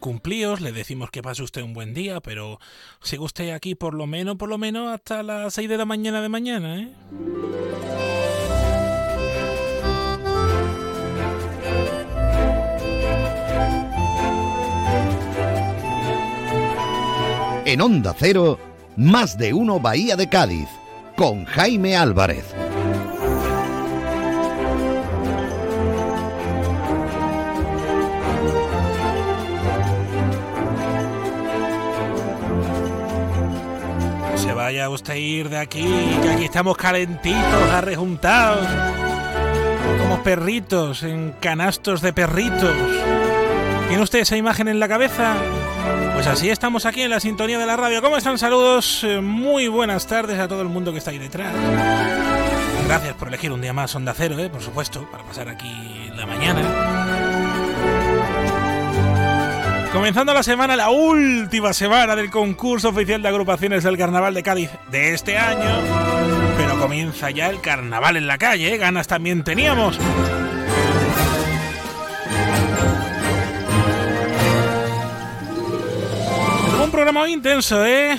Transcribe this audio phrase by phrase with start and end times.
[0.00, 2.58] cumplíos, le decimos que pase usted un buen día, pero
[3.00, 6.20] sigue usted aquí por lo menos, por lo menos hasta las 6 de la mañana
[6.20, 6.92] de mañana, ¿eh?
[17.66, 18.58] En Onda Cero,
[18.96, 20.68] más de uno Bahía de Cádiz,
[21.14, 22.52] con Jaime Álvarez.
[34.70, 35.84] Vaya usted a ir de aquí,
[36.22, 38.68] que aquí estamos calentitos, arrejuntados,
[39.98, 42.72] como perritos en canastos de perritos.
[43.88, 45.34] ¿Tiene usted esa imagen en la cabeza?
[46.14, 48.00] Pues así estamos aquí en la sintonía de la radio.
[48.00, 48.38] ¿Cómo están?
[48.38, 51.52] Saludos, eh, muy buenas tardes a todo el mundo que está ahí detrás.
[52.86, 56.26] Gracias por elegir un día más Onda Cero, eh, por supuesto, para pasar aquí la
[56.26, 56.99] mañana.
[59.92, 64.70] Comenzando la semana, la última semana del concurso oficial de agrupaciones del Carnaval de Cádiz
[64.88, 65.68] de este año.
[66.56, 68.78] Pero comienza ya el carnaval en la calle, ¿eh?
[68.78, 69.98] ganas también teníamos.
[76.82, 78.16] Un programa muy intenso, ¿eh?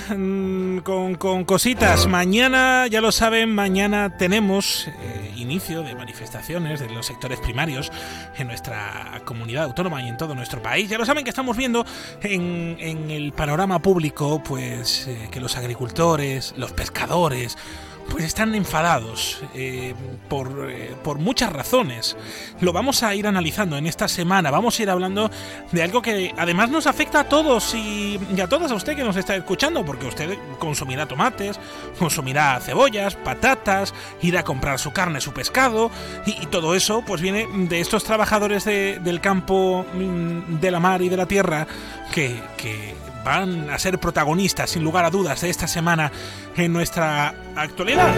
[0.80, 2.06] Con, cositas.
[2.06, 7.92] Mañana, ya lo saben, mañana tenemos eh, inicio de manifestaciones de los sectores primarios
[8.38, 10.88] en nuestra comunidad autónoma y en todo nuestro país.
[10.88, 11.84] Ya lo saben que estamos viendo
[12.22, 17.58] en, en el panorama público, pues, eh, que los agricultores, los pescadores,
[18.10, 19.94] pues están enfadados eh,
[20.28, 22.16] por, eh, por muchas razones.
[22.60, 24.50] Lo vamos a ir analizando en esta semana.
[24.50, 25.30] Vamos a ir hablando
[25.70, 29.04] de algo que además nos afecta a todos y, y a todas a usted que
[29.04, 31.58] nos está escuchando, porque usted consumirá tomates,
[31.98, 35.90] consumirá cebollas, patatas, irá a comprar su carne, su pescado,
[36.26, 40.80] y, y todo eso pues viene de estos trabajadores de- del campo, mm, de la
[40.80, 41.66] mar y de la tierra
[42.12, 42.94] que, que
[43.24, 46.10] van a ser protagonistas, sin lugar a dudas, de esta semana
[46.56, 48.14] en nuestra actualidad.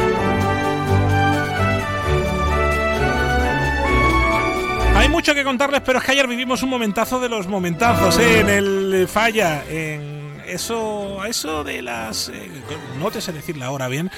[4.97, 8.41] Hay mucho que contarles, pero es que ayer vivimos un momentazo de los momentazos ¿eh?
[8.41, 12.51] en el falla, en eso, eso de las, eh,
[12.99, 14.11] no te sé decir la hora bien,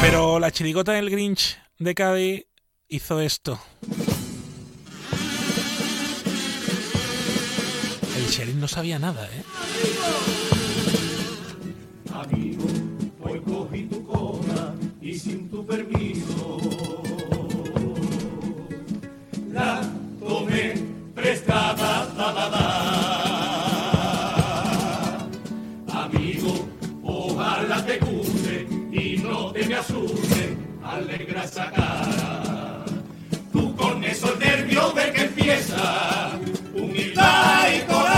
[0.00, 2.46] pero la chirigota del Grinch de Cádiz
[2.88, 3.58] hizo esto.
[8.34, 9.44] El sheriff no sabía nada, ¿eh?
[12.12, 12.64] Amigo,
[13.22, 16.58] hoy cogí tu cola y sin tu permiso
[19.52, 19.82] la
[20.18, 20.74] tomé
[21.14, 22.08] prestada.
[22.16, 22.64] Da, da, da.
[26.02, 26.66] Amigo,
[27.04, 32.84] ojalá te guste y no te me asuste alegra esa cara.
[33.52, 36.32] Tú con esos nervios de que empieza
[36.74, 38.13] humildad y corazón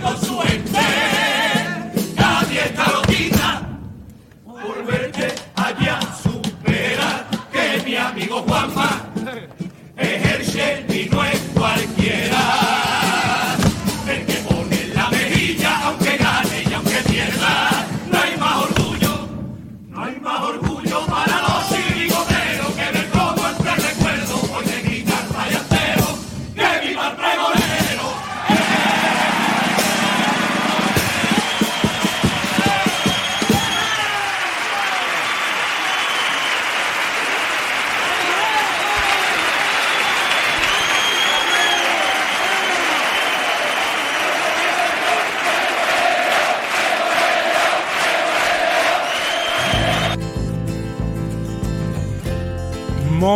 [0.00, 0.31] su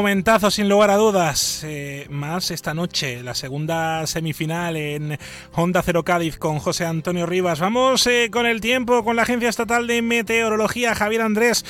[0.06, 1.64] Momentazo sin lugar a dudas.
[1.64, 5.18] Eh, más esta noche, la segunda semifinal en
[5.52, 7.60] Honda Cero Cádiz con José Antonio Rivas.
[7.60, 11.64] Vamos eh, con el tiempo, con la Agencia Estatal de Meteorología, Javier Andrés.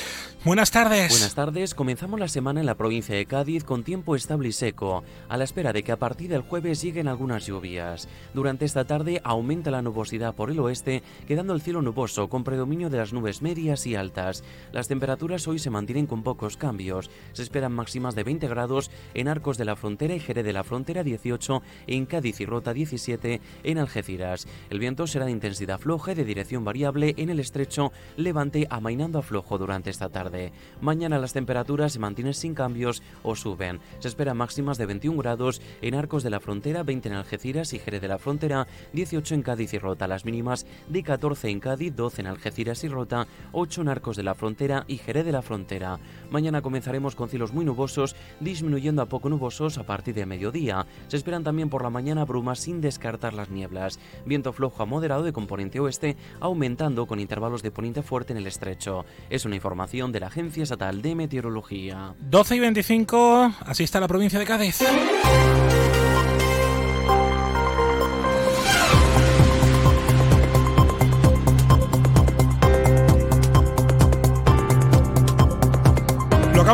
[0.45, 1.11] Buenas tardes.
[1.11, 5.03] Buenas tardes, comenzamos la semana en la provincia de Cádiz con tiempo estable y seco,
[5.29, 8.07] a la espera de que a partir del jueves lleguen algunas lluvias.
[8.33, 12.91] Durante esta tarde aumenta la nubosidad por el oeste, quedando el cielo nuboso con predominio
[12.91, 14.45] de las nubes medias y altas.
[14.71, 19.27] Las temperaturas hoy se mantienen con pocos cambios, se esperan máximas de 20 grados en
[19.27, 23.41] Arcos de la Frontera y Jerez de la Frontera 18, en Cádiz y Rota 17,
[23.63, 24.49] en Algeciras.
[24.71, 29.21] El viento será de intensidad floja y de dirección variable en el estrecho levante amainando
[29.21, 30.53] a flojo durante esta tarde.
[30.81, 33.79] Mañana las temperaturas se mantienen sin cambios o suben.
[34.01, 37.79] Se esperan máximas de 21 grados en Arcos de la Frontera, 20 en Algeciras y
[37.79, 40.09] Jerez de la Frontera, 18 en Cádiz y Rota.
[40.09, 44.25] Las mínimas de 14 en Cádiz, 12 en Algeciras y Rota, 8 en Arcos de
[44.25, 46.01] la Frontera y Jerez de la Frontera.
[46.31, 50.87] Mañana comenzaremos con cielos muy nubosos, disminuyendo a poco nubosos a partir de mediodía.
[51.07, 54.01] Se esperan también por la mañana brumas sin descartar las nieblas.
[54.25, 58.47] Viento flojo a moderado de componente oeste, aumentando con intervalos de poniente fuerte en el
[58.47, 59.05] estrecho.
[59.31, 62.15] Es una información de la Agencia Estatal de Meteorología.
[62.19, 64.83] 12 y 25, así está la provincia de Cádiz.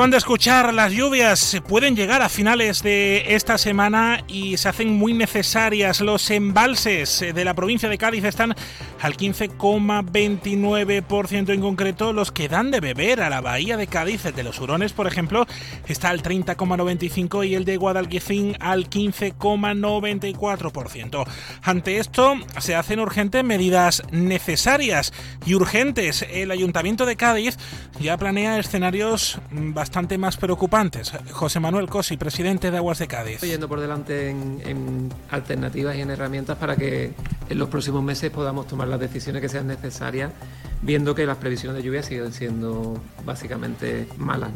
[0.03, 4.93] Acaban de escuchar, las lluvias pueden llegar a finales de esta semana y se hacen
[4.93, 6.01] muy necesarias.
[6.01, 8.57] Los embalses de la provincia de Cádiz están
[9.01, 12.13] al 15,29% en concreto.
[12.13, 15.47] Los que dan de beber a la bahía de Cádiz, de los Hurones, por ejemplo,
[15.87, 21.25] está al 30,95% y el de Guadalquivir al 15,94%.
[21.63, 25.13] Ante esto, se hacen urgentes medidas necesarias
[25.47, 26.27] y urgentes.
[26.29, 27.57] El Ayuntamiento de Cádiz
[28.01, 31.13] ya planea escenarios bastante más preocupantes.
[31.33, 33.41] José Manuel Cosi, presidente de Aguas de Cádiz.
[33.43, 37.13] Yendo por delante en, alternativas y en herramientas para que
[37.49, 40.33] en los próximos meses podamos tomar las decisiones que sean necesarias,
[40.81, 44.51] viendo que las previsiones de lluvia siguen siendo básicamente malas.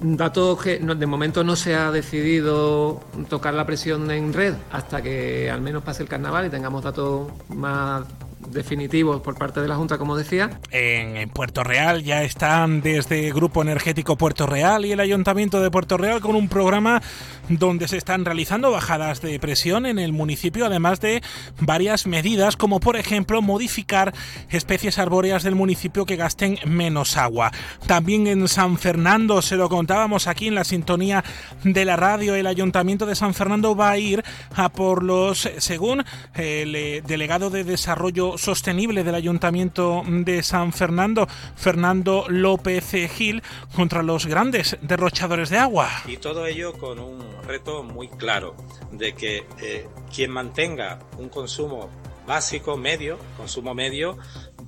[0.00, 5.50] Datos que de momento no se ha decidido tocar la presión en red hasta que
[5.50, 8.04] al menos pase el carnaval y tengamos datos más
[8.50, 10.60] definitivos por parte de la Junta, como decía.
[10.70, 15.96] En, Puerto Real ya están desde Grupo Energético Puerto Real y el Ayuntamiento de Puerto
[15.96, 17.02] Real con un programa
[17.48, 21.22] donde se están realizando bajadas de presión en el municipio, además de
[21.60, 24.14] varias medidas, como por ejemplo modificar
[24.48, 27.50] especies arbóreas del municipio que gasten menos agua.
[27.86, 31.24] También en San Fernando, se lo contábamos aquí en la sintonía
[31.64, 34.24] de la radio, el Ayuntamiento de San Fernando va a ir
[34.54, 36.04] a por los, según
[36.34, 43.42] el eh, delegado de Desarrollo Sostenible del Ayuntamiento de San Fernando, Fernando López Gil,
[43.76, 45.88] contra los grandes derrochadores de agua.
[46.06, 48.56] Y todo ello con un reto muy claro
[48.92, 51.90] de que eh, quien mantenga un consumo
[52.26, 54.16] básico, medio, consumo medio,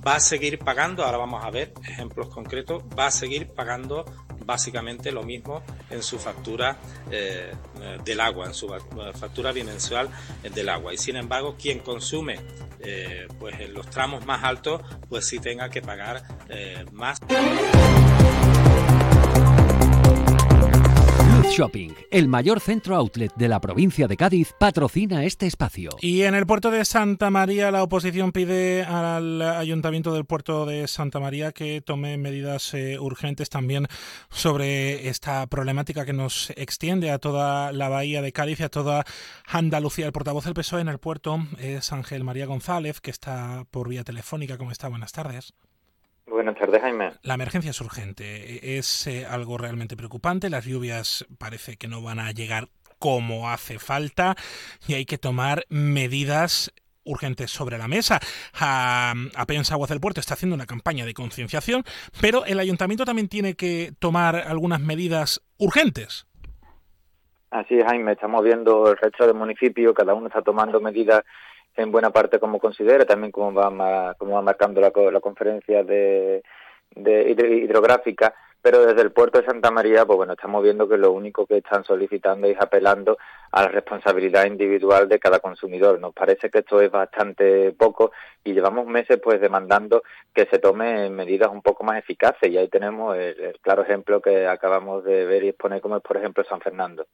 [0.05, 4.05] va a seguir pagando, ahora vamos a ver ejemplos concretos, va a seguir pagando
[4.45, 6.77] básicamente lo mismo en su factura
[7.11, 7.53] eh,
[8.03, 8.67] del agua, en su
[9.13, 10.09] factura bimensual
[10.53, 10.93] del agua.
[10.93, 12.39] Y sin embargo, quien consume
[12.85, 17.17] eh, pues en los tramos más altos, pues sí tenga que pagar eh, más.
[21.47, 25.89] Shopping, el mayor centro outlet de la provincia de Cádiz, patrocina este espacio.
[26.01, 30.87] Y en el puerto de Santa María, la oposición pide al ayuntamiento del puerto de
[30.87, 33.87] Santa María que tome medidas eh, urgentes también
[34.29, 39.05] sobre esta problemática que nos extiende a toda la bahía de Cádiz y a toda
[39.45, 40.05] Andalucía.
[40.05, 44.03] El portavoz del PSOE en el puerto es Ángel María González, que está por vía
[44.03, 44.57] telefónica.
[44.57, 44.87] ¿Cómo está?
[44.87, 45.53] Buenas tardes.
[46.25, 47.11] Buenas tardes, Jaime.
[47.21, 50.49] La emergencia es urgente, es eh, algo realmente preocupante.
[50.49, 54.35] Las lluvias parece que no van a llegar como hace falta
[54.87, 58.19] y hay que tomar medidas urgentes sobre la mesa.
[58.59, 61.83] A, apenas Aguas del Puerto está haciendo una campaña de concienciación,
[62.21, 66.27] pero el ayuntamiento también tiene que tomar algunas medidas urgentes.
[67.51, 68.13] Así es, Jaime.
[68.13, 71.21] Estamos viendo el resto del municipio, cada uno está tomando medidas
[71.75, 76.43] en buena parte como considera, también como va, como va marcando la, la conferencia de,
[76.95, 81.11] de hidrográfica, pero desde el puerto de Santa María, pues bueno, estamos viendo que lo
[81.11, 83.17] único que están solicitando es apelando
[83.51, 85.99] a la responsabilidad individual de cada consumidor.
[85.99, 90.03] Nos parece que esto es bastante poco y llevamos meses pues demandando
[90.33, 94.47] que se tomen medidas un poco más eficaces y ahí tenemos el claro ejemplo que
[94.47, 97.05] acabamos de ver y exponer como es por ejemplo San Fernando.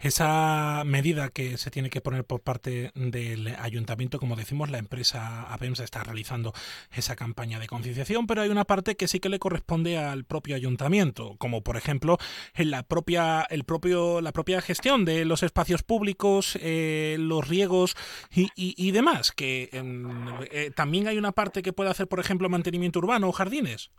[0.00, 5.52] Esa medida que se tiene que poner por parte del ayuntamiento, como decimos, la empresa
[5.52, 6.52] APEMS está realizando
[6.92, 10.54] esa campaña de concienciación, pero hay una parte que sí que le corresponde al propio
[10.56, 12.18] ayuntamiento, como por ejemplo
[12.54, 17.96] en la propia, el propio, la propia gestión de los espacios públicos, eh, los riegos
[18.30, 23.28] y, demás, que eh, también hay una parte que puede hacer, por ejemplo, mantenimiento urbano
[23.28, 23.90] o jardines.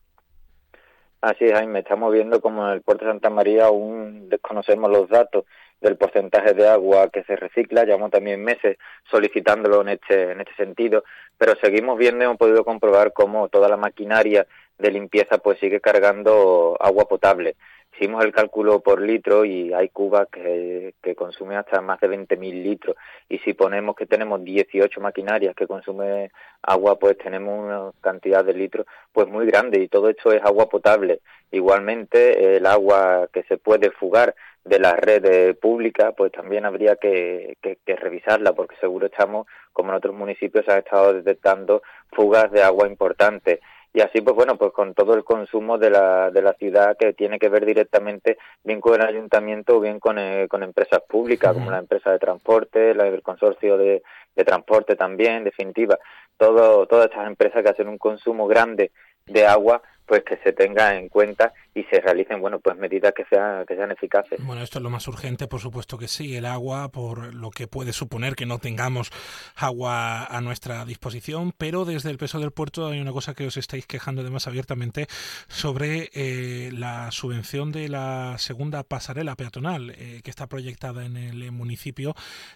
[1.21, 1.79] Así es, Jaime.
[1.79, 5.43] Estamos viendo como en el puerto de Santa María aún desconocemos los datos
[5.81, 7.83] del porcentaje de agua que se recicla.
[7.83, 8.77] Llevamos también meses
[9.11, 11.03] solicitándolo en este, en este sentido,
[11.38, 14.47] pero seguimos viendo y hemos podido comprobar cómo toda la maquinaria
[14.77, 17.57] de limpieza pues sigue cargando agua potable.
[18.00, 22.63] Hicimos el cálculo por litro y hay cubas que, que consumen hasta más de 20.000
[22.63, 22.96] litros.
[23.27, 28.53] Y si ponemos que tenemos 18 maquinarias que consumen agua, pues tenemos una cantidad de
[28.53, 31.20] litros pues muy grande y todo esto es agua potable.
[31.51, 37.58] Igualmente, el agua que se puede fugar de la red pública, pues también habría que,
[37.62, 42.62] que, revisarla, porque seguro estamos, como en otros municipios, se han estado detectando fugas de
[42.62, 43.60] agua importantes
[43.93, 47.13] y así pues bueno pues con todo el consumo de la, de la ciudad que
[47.13, 51.53] tiene que ver directamente bien con el ayuntamiento o bien con, eh, con empresas públicas
[51.53, 54.03] como la empresa de transporte la, el consorcio de,
[54.36, 56.00] de transporte también en definitiva.
[56.38, 58.91] Todo, todas estas empresas que hacen un consumo grande
[59.25, 63.25] de agua pues que se tenga en cuenta y se realicen bueno pues medidas que
[63.25, 64.43] sean que sean eficaces.
[64.43, 67.67] Bueno esto es lo más urgente por supuesto que sí el agua por lo que
[67.67, 69.11] puede suponer que no tengamos
[69.55, 73.55] agua a nuestra disposición pero desde el peso del puerto hay una cosa que os
[73.55, 75.05] estáis quejando de más abiertamente
[75.47, 81.51] sobre eh, la subvención de la segunda pasarela peatonal eh, que está proyectada en el
[81.51, 82.15] municipio.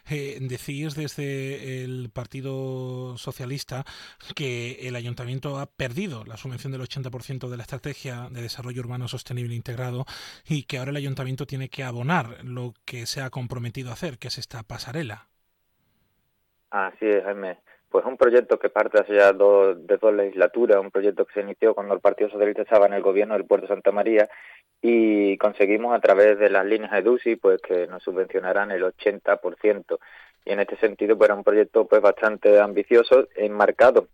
[0.10, 3.86] Eh, decís desde el Partido Socialista
[4.36, 9.08] que el ayuntamiento ha perdido la subvención del 80% de la estrategia de desarrollo urbano
[9.08, 10.06] sostenible integrado
[10.48, 14.18] y que ahora el ayuntamiento tiene que abonar lo que se ha comprometido a hacer,
[14.18, 15.28] que es esta pasarela.
[16.70, 17.60] Así es, Jaime.
[17.90, 21.42] Pues un proyecto que parte hace ya dos, de dos legislaturas, un proyecto que se
[21.42, 24.28] inició cuando el Partido Socialista estaba en el gobierno del puerto de Santa María
[24.82, 30.00] y conseguimos a través de las líneas EDUSI pues que nos subvencionaran el 80%
[30.46, 34.08] y en este sentido pues era un proyecto pues bastante ambicioso enmarcado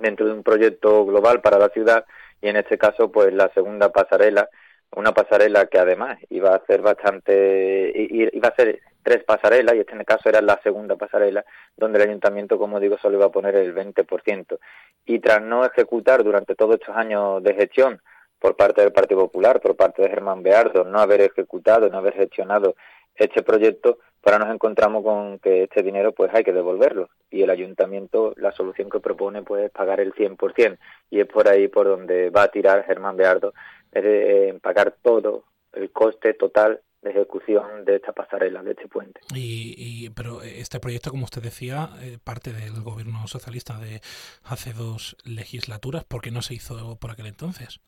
[0.00, 2.04] dentro de un proyecto global para la ciudad
[2.44, 4.48] y en este caso pues la segunda pasarela
[4.94, 7.92] una pasarela que además iba a ser bastante
[8.32, 11.42] iba a ser tres pasarelas y este en este caso era la segunda pasarela
[11.74, 14.58] donde el ayuntamiento como digo solo iba a poner el 20%
[15.06, 18.00] y tras no ejecutar durante todos estos años de gestión
[18.38, 22.12] por parte del Partido Popular, por parte de Germán Beardo, no haber ejecutado, no haber
[22.12, 22.76] gestionado
[23.14, 27.50] este proyecto, ahora nos encontramos con que este dinero pues hay que devolverlo y el
[27.50, 30.78] ayuntamiento la solución que propone pues es pagar el 100%
[31.10, 33.54] y es por ahí por donde va a tirar Germán Beardo
[33.92, 39.20] en pagar todo el coste total de ejecución de esta pasarela, de este puente.
[39.34, 44.00] Y, pero este proyecto, como usted decía, eh, parte del gobierno socialista de
[44.42, 47.80] hace dos legislaturas, ¿por qué no se hizo por aquel entonces?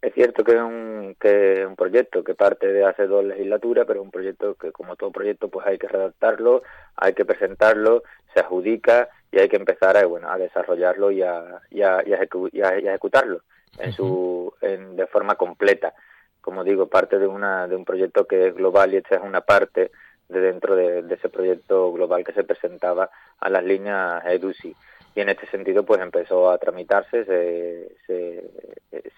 [0.00, 4.00] Es cierto que es un, que un proyecto que parte de hace dos legislaturas, pero
[4.00, 6.62] es un proyecto que, como todo proyecto, pues hay que redactarlo,
[6.94, 11.60] hay que presentarlo, se adjudica y hay que empezar a, bueno, a desarrollarlo y a,
[11.70, 13.42] y a, ejecutarlo
[13.78, 15.94] en su, en, de forma completa.
[16.40, 19.40] Como digo, parte de, una, de un proyecto que es global y esta es una
[19.40, 19.90] parte
[20.28, 24.76] de dentro de, de ese proyecto global que se presentaba a las líneas EDUSI
[25.14, 27.96] y en este sentido pues empezó a tramitarse, se,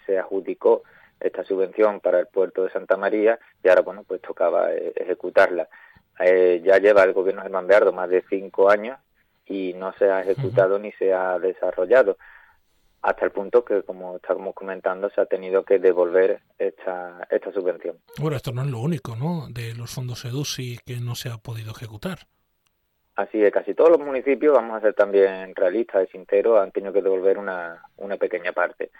[0.07, 0.83] se, adjudicó
[1.21, 5.69] esta subvención para el puerto de Santa María y ahora bueno pues tocaba eh, ejecutarla.
[6.19, 8.99] Eh, ya lleva el gobierno de Beardo más de cinco años
[9.47, 12.17] y no se ha ejecutado ni se ha desarrollado
[13.03, 17.97] hasta el punto que, como estamos comentando, se ha tenido que devolver esta, esta subvención.
[18.19, 21.39] Bueno, esto no es lo único, ¿no?, de los fondos EDUSI que no se ha
[21.39, 22.27] podido ejecutar.
[23.17, 26.93] Así de casi todos los municipios, vamos a ser también realistas y sinceros, han tenido
[26.93, 28.91] que devolver una, una pequeña parte,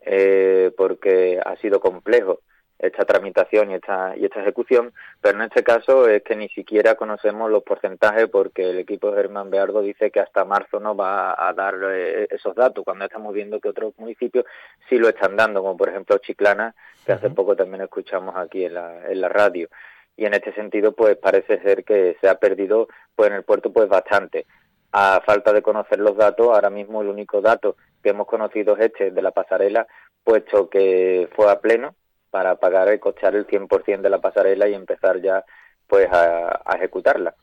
[0.00, 2.40] eh, porque ha sido complejo
[2.78, 6.96] esta tramitación y esta, y esta ejecución, pero en este caso es que ni siquiera
[6.96, 11.34] conocemos los porcentajes porque el equipo de Germán Beardo dice que hasta marzo no va
[11.36, 14.44] a dar eh, esos datos, cuando estamos viendo que otros municipios
[14.88, 16.74] sí lo están dando, como por ejemplo Chiclana,
[17.06, 19.68] que hace poco también escuchamos aquí en la, en la radio.
[20.16, 23.72] Y en este sentido pues parece ser que se ha perdido pues en el puerto
[23.72, 24.46] pues bastante
[24.92, 28.86] a falta de conocer los datos ahora mismo el único dato que hemos conocido es
[28.86, 29.86] este de la pasarela
[30.22, 31.94] puesto que fue a pleno
[32.30, 35.44] para pagar y costear el 100% de la pasarela y empezar ya
[35.86, 37.34] pues a, a ejecutarla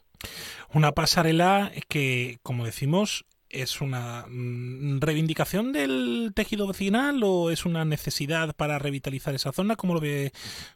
[0.73, 7.83] una pasarela que como decimos ¿Es una mm, reivindicación del tejido vecinal o es una
[7.83, 9.75] necesidad para revitalizar esa zona?
[9.75, 10.31] ¿Cómo lo ve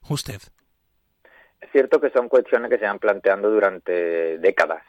[0.10, 0.42] usted?
[1.66, 4.84] Es cierto que son cuestiones que se van planteando durante décadas,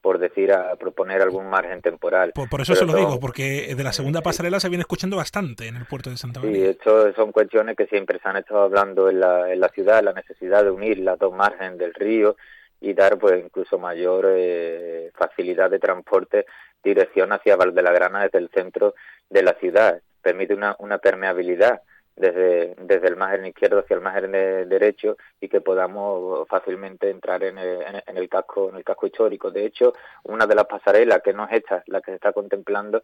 [0.00, 2.32] por decir, a proponer algún margen temporal.
[2.32, 5.76] Por, eso se lo digo, porque de la segunda pasarela se viene escuchando bastante en
[5.76, 6.56] el puerto de Santa María.
[6.56, 10.02] Sí, esto son cuestiones que siempre se han estado hablando en la, en la ciudad,
[10.02, 12.36] la necesidad de unir las dos márgenes del río
[12.80, 16.46] y dar pues incluso mayor eh, facilidad de transporte
[16.82, 18.94] dirección hacia Grana desde el centro
[19.28, 20.00] de la ciudad.
[20.22, 21.82] Permite una, una permeabilidad
[22.16, 27.58] desde, desde el margen izquierdo hacia el margen derecho y que podamos fácilmente entrar en
[27.58, 29.50] el, en el, casco en el casco histórico.
[29.50, 29.92] De hecho,
[30.24, 33.02] una de las pasarelas que no es esta, la que se está contemplando,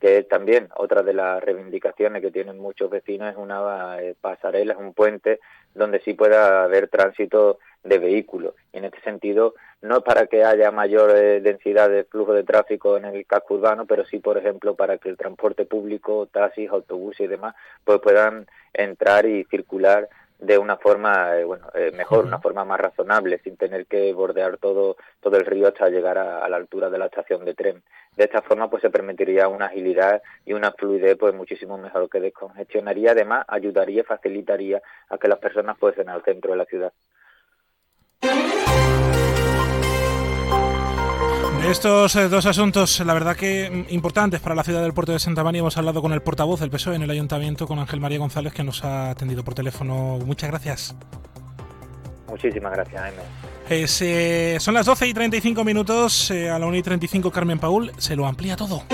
[0.00, 4.74] que es también otra de las reivindicaciones que tienen muchos vecinos, es una eh, pasarela,
[4.74, 5.40] es un puente
[5.74, 8.54] donde sí pueda haber tránsito de vehículos.
[8.72, 12.44] Y en este sentido, no es para que haya mayor eh, densidad de flujo de
[12.44, 16.70] tráfico en el casco urbano, pero sí, por ejemplo, para que el transporte público, taxis,
[16.70, 22.24] autobuses y demás, pues puedan entrar y circular de una forma eh, bueno eh, mejor,
[22.24, 26.48] una forma más razonable, sin tener que bordear todo todo el río hasta llegar a,
[26.48, 27.82] la altura de la estación de tren.
[28.16, 32.20] De esta forma, pues se permitiría una agilidad y una fluidez pues muchísimo mejor que
[32.20, 36.92] descongestionaría, además ayudaría, facilitaría a que las personas fuesen al centro de la ciudad.
[41.70, 45.18] Estos eh, dos asuntos, la verdad que mm, importantes para la ciudad del puerto de
[45.18, 48.18] Santa María, hemos hablado con el portavoz del PSOE en el ayuntamiento, con Ángel María
[48.18, 50.18] González, que nos ha atendido por teléfono.
[50.24, 50.94] Muchas gracias.
[52.28, 53.22] Muchísimas gracias, Jaime.
[53.68, 57.90] Eh, son las 12 y 35 minutos, eh, a la 1 y 35 Carmen Paul
[57.98, 58.84] se lo amplía todo.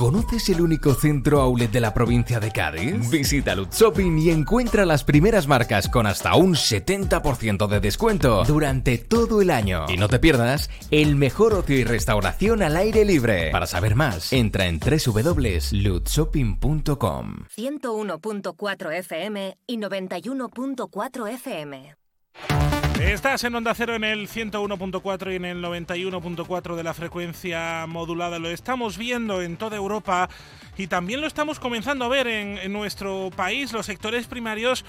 [0.00, 3.10] ¿Conoces el único centro outlet de la provincia de Cádiz?
[3.10, 8.96] Visita Lutz Shopping y encuentra las primeras marcas con hasta un 70% de descuento durante
[8.96, 9.84] todo el año.
[9.90, 13.50] Y no te pierdas el mejor ocio y restauración al aire libre.
[13.50, 17.44] Para saber más, entra en www.lutzshopping.com.
[17.54, 21.94] 101.4 FM y 91.4 FM.
[23.00, 28.38] Estás en Onda Cero en el 101.4 y en el 91.4 de la frecuencia modulada.
[28.38, 30.28] Lo estamos viendo en toda Europa
[30.76, 33.72] y también lo estamos comenzando a ver en, nuestro país.
[33.72, 34.84] Los sectores primarios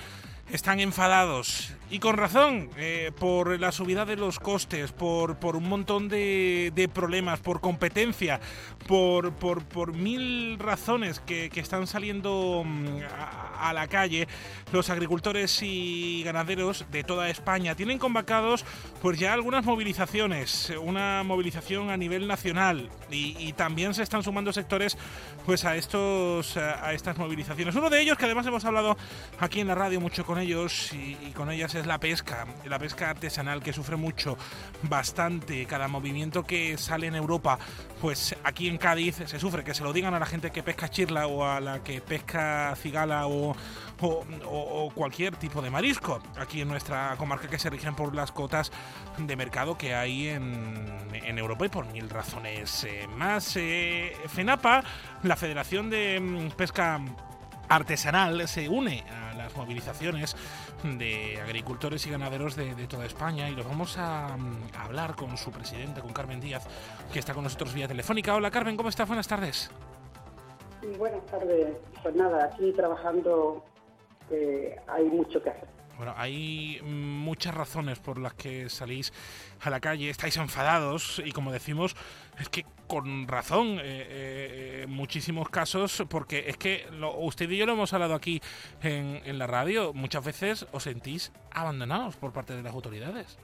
[0.51, 5.67] están enfadados y con razón eh, por la subida de los costes, por, por un
[5.67, 8.39] montón de, de problemas, por competencia,
[8.87, 14.29] por, por, por mil razones que, que están saliendo mm, a, a, la calle.
[14.71, 18.63] Los agricultores y ganaderos de toda España tienen convocados
[19.01, 24.53] pues ya algunas movilizaciones, una movilización a nivel nacional y, y también se están sumando
[24.53, 24.97] sectores
[25.45, 27.75] pues a estos a estas movilizaciones.
[27.75, 28.95] Uno de ellos que además hemos hablado
[29.39, 33.09] aquí en la radio mucho con ellos y, con ellas es la pesca, la pesca
[33.09, 34.37] artesanal que sufre mucho,
[34.83, 37.57] bastante, cada movimiento que sale en Europa,
[38.01, 40.89] pues aquí en Cádiz se sufre, que se lo digan a la gente que pesca
[40.89, 43.55] chirla o a la que pesca cigala o,
[44.01, 48.31] o, o, cualquier tipo de marisco, aquí en nuestra comarca que se rigen por las
[48.31, 48.71] cotas
[49.17, 53.55] de mercado que hay en, en Europa y por mil razones eh, más.
[53.57, 54.83] Eh, FENAPA,
[55.23, 56.99] la Federación de mm, Pesca
[57.71, 60.35] Artesanal, se une a las movilizaciones
[60.83, 65.37] de agricultores y ganaderos de, de toda España y los vamos a, a, hablar con
[65.37, 66.67] su presidente, con Carmen Díaz,
[67.13, 68.35] que está con nosotros vía telefónica.
[68.35, 69.07] Hola Carmen, ¿cómo estás?
[69.07, 69.71] Buenas tardes.
[70.97, 71.77] Buenas tardes.
[72.03, 73.63] Pues nada, aquí trabajando
[74.29, 75.69] eh, hay mucho que hacer.
[75.97, 79.13] Bueno, hay muchas razones por las que salís
[79.61, 81.95] a la calle, estáis enfadados y como decimos,
[82.39, 87.65] es que con razón, eh, eh, muchísimos casos, porque es que lo, usted y yo
[87.65, 88.41] lo hemos hablado aquí
[88.83, 93.39] en, la radio, muchas veces os sentís abandonados por parte de las autoridades.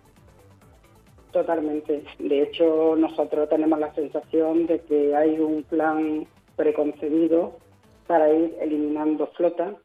[1.31, 2.03] Totalmente.
[2.19, 7.57] De hecho, nosotros tenemos la sensación de que hay un plan preconcebido
[8.05, 9.75] para ir eliminando flota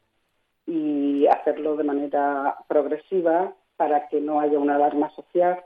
[0.67, 5.63] y hacerlo de manera progresiva para que no haya una alarma social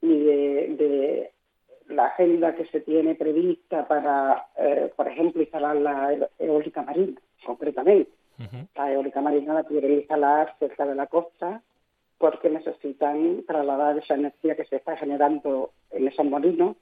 [0.00, 1.31] ni de
[1.92, 8.10] la agenda que se tiene prevista para, eh, por ejemplo, instalar la eólica marina, concretamente.
[8.38, 8.66] Uh -huh.
[8.74, 11.62] La eólica marina la quieren instalar cerca de la costa
[12.18, 16.76] porque necesitan trasladar esa energía que se está generando en esos molinos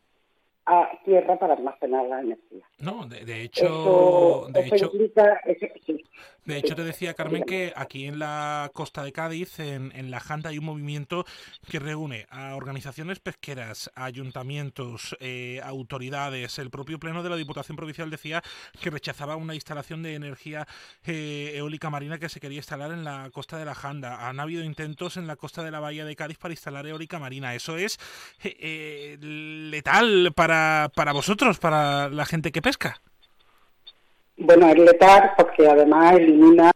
[0.67, 2.65] a tierra para almacenar la energía.
[2.79, 6.05] No, de, de hecho, eso, de eso hecho, implica, eso, sí,
[6.45, 10.21] de hecho te decía Carmen que aquí en la costa de Cádiz, en, en, la
[10.21, 11.25] Janta, hay un movimiento
[11.71, 16.59] que reúne a organizaciones pesqueras, a ayuntamientos, eh, autoridades.
[16.59, 18.43] El propio pleno de la Diputación Provincial decía
[18.81, 20.67] que rechazaba una instalación de energía
[21.05, 24.29] eh, eólica marina que se quería instalar en la costa de la Janda.
[24.29, 27.55] Han habido intentos en la costa de la bahía de Cádiz para instalar eólica marina.
[27.55, 27.99] Eso es
[28.43, 30.50] eh, letal para,
[30.95, 33.01] para vosotros, para la gente que pesca.
[34.37, 36.71] Bueno, es letal porque además elimina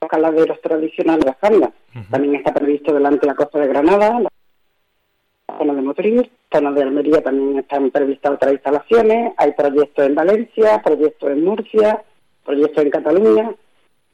[0.00, 1.66] los caladeros tradicionales de la zona.
[1.94, 2.10] Uh -huh.
[2.10, 6.82] También está previsto delante de la costa de Granada, la zona de Motril, zona de
[6.82, 9.32] Almería también están previstas otras instalaciones.
[9.36, 12.02] Hay proyectos en Valencia, proyectos en Murcia,
[12.44, 13.54] proyectos en Cataluña,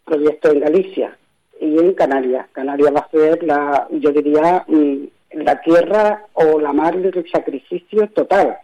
[0.05, 1.19] proyectos en Galicia
[1.61, 2.47] y en Canarias.
[2.53, 8.09] Canarias va a ser la, yo diría, mm, la tierra o la mar del sacrificio
[8.11, 8.59] total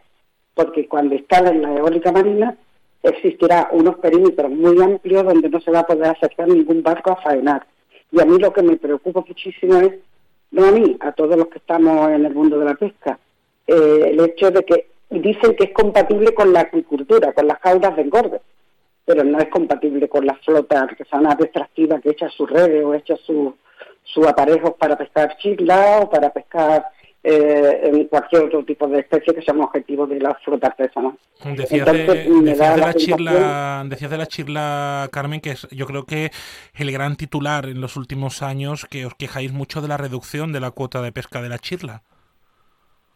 [0.57, 2.57] porque cuando instalan la eólica marina
[3.02, 7.16] existirá unos perímetros muy amplios donde no se va a poder acercar ningún barco a
[7.16, 7.66] faenar.
[8.11, 9.92] Y a mí lo que me preocupa muchísimo es,
[10.52, 13.18] no a mí, a todos los que estamos en el mundo de la pesca,
[13.66, 17.94] eh, el hecho de que dicen que es compatible con la acuicultura, con las jaulas
[17.94, 18.40] de engorde,
[19.05, 23.16] pero no es compatible con la flota artesanal extractiva que echa sus redes o echa
[23.18, 23.52] sus
[24.07, 26.87] su aparejos para pescar chisla o para pescar
[27.29, 31.19] eh, en cualquier otro tipo de especie que sean objetivos de la flota artesanal.
[31.57, 36.31] Decías, de, la chirla, decías de la chirla, Carmen, que es, yo creo que
[36.75, 40.61] el gran titular en los últimos años que os quejáis mucho de la reducción de
[40.61, 42.03] la cuota de pesca de la chirla.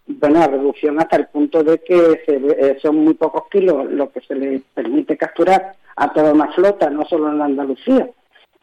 [0.09, 4.21] Bueno, la reducción hasta el punto de que eh, son muy pocos kilos lo que
[4.23, 8.11] se le permite capturar a toda una flota, no solo en Andalucía.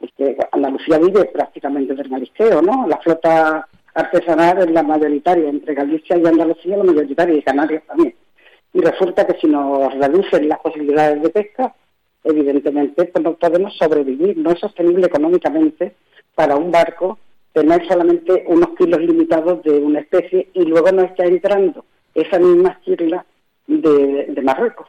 [0.01, 2.87] Es que Andalucía vive prácticamente del marisqueo, ¿no?
[2.87, 8.15] La flota artesanal es la mayoritaria, entre Galicia y Andalucía la mayoritaria, y Canarias también.
[8.73, 11.73] Y resulta que si nos reducen las posibilidades de pesca,
[12.23, 15.95] evidentemente pues no podemos sobrevivir, no es sostenible económicamente
[16.35, 17.17] para un barco
[17.53, 22.79] tener solamente unos kilos limitados de una especie y luego no está entrando esa misma
[23.67, 24.87] de, de Marruecos,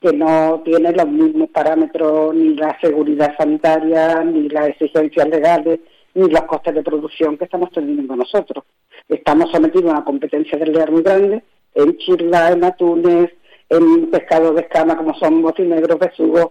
[0.00, 5.80] que no tiene los mismos parámetros, ni la seguridad sanitaria, ni las exigencias legales,
[6.14, 8.64] ni los costes de producción que estamos teniendo nosotros.
[9.08, 11.42] Estamos sometidos a una competencia del leer muy grande
[11.74, 13.30] en chirla, en atunes,
[13.68, 16.48] en pescado de escama como son botinegros, besugos.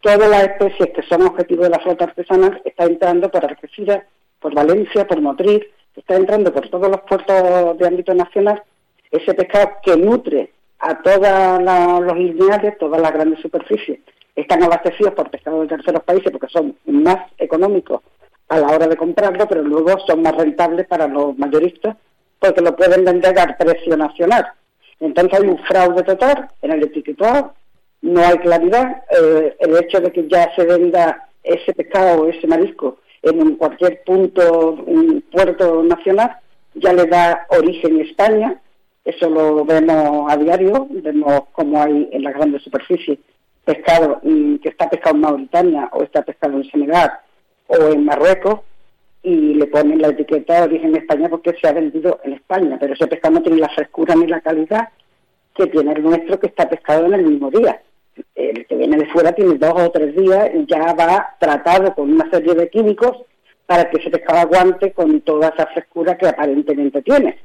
[0.00, 4.04] Todas las especies que son objetivos de la flota artesanal están entrando por Algeciras,
[4.40, 5.64] por Valencia, por Motril,
[5.94, 8.62] está entrando por todos los puertos de ámbito nacional
[9.10, 14.00] ese pescado que nutre a todos los lineales, todas las grandes superficies.
[14.34, 18.00] Están abastecidos por pescado de terceros países porque son más económicos
[18.48, 21.96] a la hora de comprarlo, pero luego son más rentables para los mayoristas
[22.38, 24.46] porque lo pueden vender al precio nacional.
[24.98, 27.54] Entonces hay un fraude total en el etiquetado,
[28.02, 29.04] no hay claridad.
[29.10, 34.02] Eh, el hecho de que ya se venda ese pescado o ese marisco en cualquier
[34.04, 36.36] punto, un puerto nacional,
[36.74, 38.60] ya le da origen España.
[39.04, 43.18] Eso lo vemos a diario, vemos como hay en las grandes superficies
[43.64, 47.12] pescado mm, que está pescado en Mauritania o está pescado en Senegal
[47.68, 48.60] o en Marruecos
[49.22, 52.94] y le ponen la etiqueta de origen España porque se ha vendido en España, pero
[52.94, 54.88] ese pescado no tiene la frescura ni la calidad
[55.54, 57.80] que tiene el nuestro que está pescado en el mismo día.
[58.34, 62.12] El que viene de fuera tiene dos o tres días y ya va tratado con
[62.12, 63.22] una serie de químicos
[63.66, 67.38] para que ese pescado aguante con toda esa frescura que aparentemente tiene.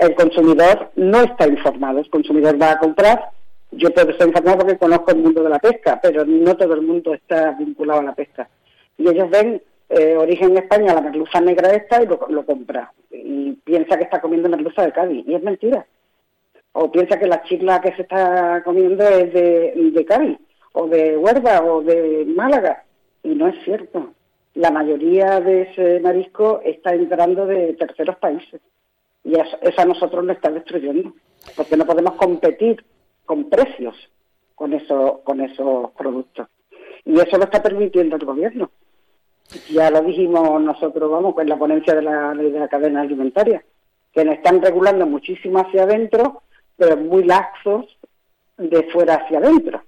[0.00, 3.30] El consumidor no está informado, el consumidor va a comprar,
[3.70, 6.82] yo puedo estar informado porque conozco el mundo de la pesca, pero no todo el
[6.82, 8.48] mundo está vinculado a la pesca
[9.00, 12.92] y ellos ven eh, origen España, la merluza negra esta, y lo, compra.
[13.10, 15.86] Y piensa que está comiendo merluza de Cádiz, y es mentira.
[16.72, 20.38] O piensa que la chirla que se está comiendo es de, de Cádiz,
[20.72, 22.84] o de Huerva, o de Málaga,
[23.22, 24.12] y no es cierto.
[24.54, 28.60] La mayoría de ese marisco está entrando de terceros países,
[29.30, 31.14] y eso, a nosotros lo está destruyendo,
[31.56, 32.84] porque no podemos competir
[33.24, 33.94] con precios
[34.56, 36.48] con, eso, con esos productos.
[37.04, 38.70] Y eso lo está permitiendo el gobierno.
[39.70, 43.64] Ya lo dijimos nosotros, vamos, con la ponencia de la ley de la cadena alimentaria,
[44.12, 46.42] que nos están regulando muchísimo hacia adentro,
[46.76, 47.86] pero muy laxos
[48.58, 49.80] de fuera hacia adentro.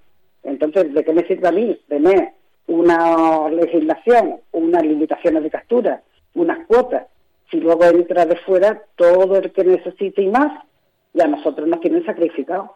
[0.44, 2.30] Entonces, ¿de qué me sirve a mí tener
[2.68, 6.02] una legislación, unas limitaciones de captura,
[6.34, 7.06] unas cuotas,
[7.52, 10.64] si luego entra de fuera todo el que necesite y más,
[11.12, 12.70] y a nosotros nos tienen sacrificados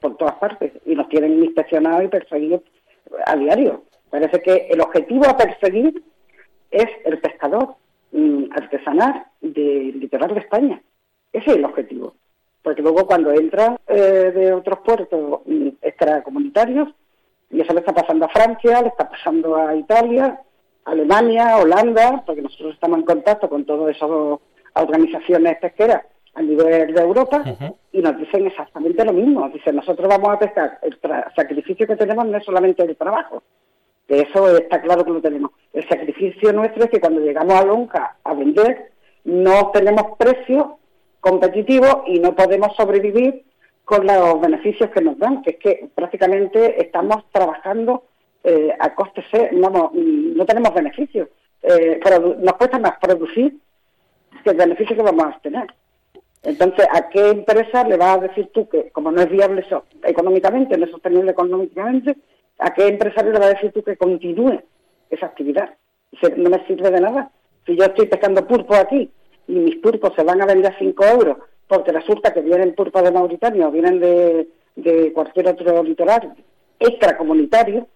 [0.00, 2.62] por todas partes y nos tienen inspeccionados y perseguidos
[3.24, 3.84] a diario.
[4.10, 6.02] Parece que el objetivo a perseguir
[6.72, 7.76] es el pescador
[8.10, 10.82] mm, artesanal del litoral de España.
[11.32, 12.14] Ese es el objetivo.
[12.62, 16.88] Porque luego cuando entra eh, de otros puertos mm, extracomunitarios,
[17.50, 20.40] y eso le está pasando a Francia, le está pasando a Italia,
[20.84, 24.10] Alemania, Holanda, porque nosotros estamos en contacto con todas esas
[24.74, 26.02] organizaciones pesqueras
[26.34, 27.44] a nivel de Europa
[27.92, 29.48] y nos dicen exactamente lo mismo.
[29.48, 30.98] Dicen, nosotros vamos a pescar, el
[31.34, 33.42] sacrificio que tenemos no es solamente el trabajo,
[34.08, 35.52] de eso está claro que lo tenemos.
[35.72, 38.92] El sacrificio nuestro es que cuando llegamos a Lonca a vender,
[39.24, 40.66] no tenemos precios
[41.20, 43.44] competitivos y no podemos sobrevivir
[43.84, 48.04] con los beneficios que nos dan, que es que prácticamente estamos trabajando
[48.44, 51.28] eh, a coste cero, no, no, tenemos beneficios.
[51.62, 51.98] Eh,
[52.38, 53.56] nos cuesta más producir
[54.42, 55.66] que el beneficio que vamos a tener.
[56.42, 59.84] Entonces, ¿a qué empresa le vas a decir tú que, como no es viable eso,
[60.02, 62.16] económicamente, no es sostenible económicamente,
[62.58, 64.62] ¿A qué empresario le va a decir tú que continúe
[65.10, 65.74] esa actividad?
[66.36, 67.30] No me sirve de nada.
[67.66, 69.10] Si yo estoy pescando pulpo aquí
[69.48, 73.02] y mis pulpos se van a vender a 5 euros porque resulta que vienen pulpos
[73.02, 76.34] de Mauritania o vienen de, de cualquier otro litoral
[76.78, 77.88] extracomunitario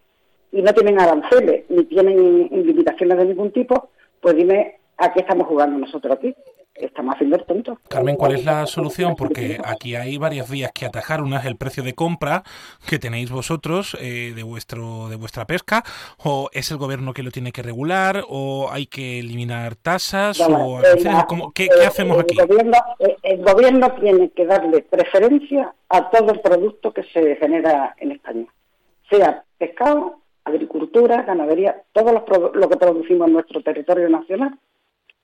[0.53, 5.47] y no tienen aranceles ni tienen limitaciones de ningún tipo, pues dime a qué estamos
[5.47, 6.35] jugando nosotros aquí
[6.81, 7.79] estamos haciendo el tonto.
[7.89, 9.15] Carmen, ¿cuál es la solución?
[9.17, 11.23] Porque aquí hay varias vías que atajar.
[11.23, 12.43] Una es el precio de compra
[12.89, 15.83] que tenéis vosotros eh, de vuestro de vuestra pesca,
[16.25, 20.81] o es el gobierno que lo tiene que regular, o hay que eliminar tasas, o
[21.55, 22.37] ¿qué, hacemos aquí?
[22.99, 28.13] Eh, el gobierno tiene que darle preferencia a todo el producto que se genera en
[28.13, 28.47] España,
[29.11, 34.59] sea pescado, agricultura, ganadería, todo lo que producimos en nuestro territorio nacional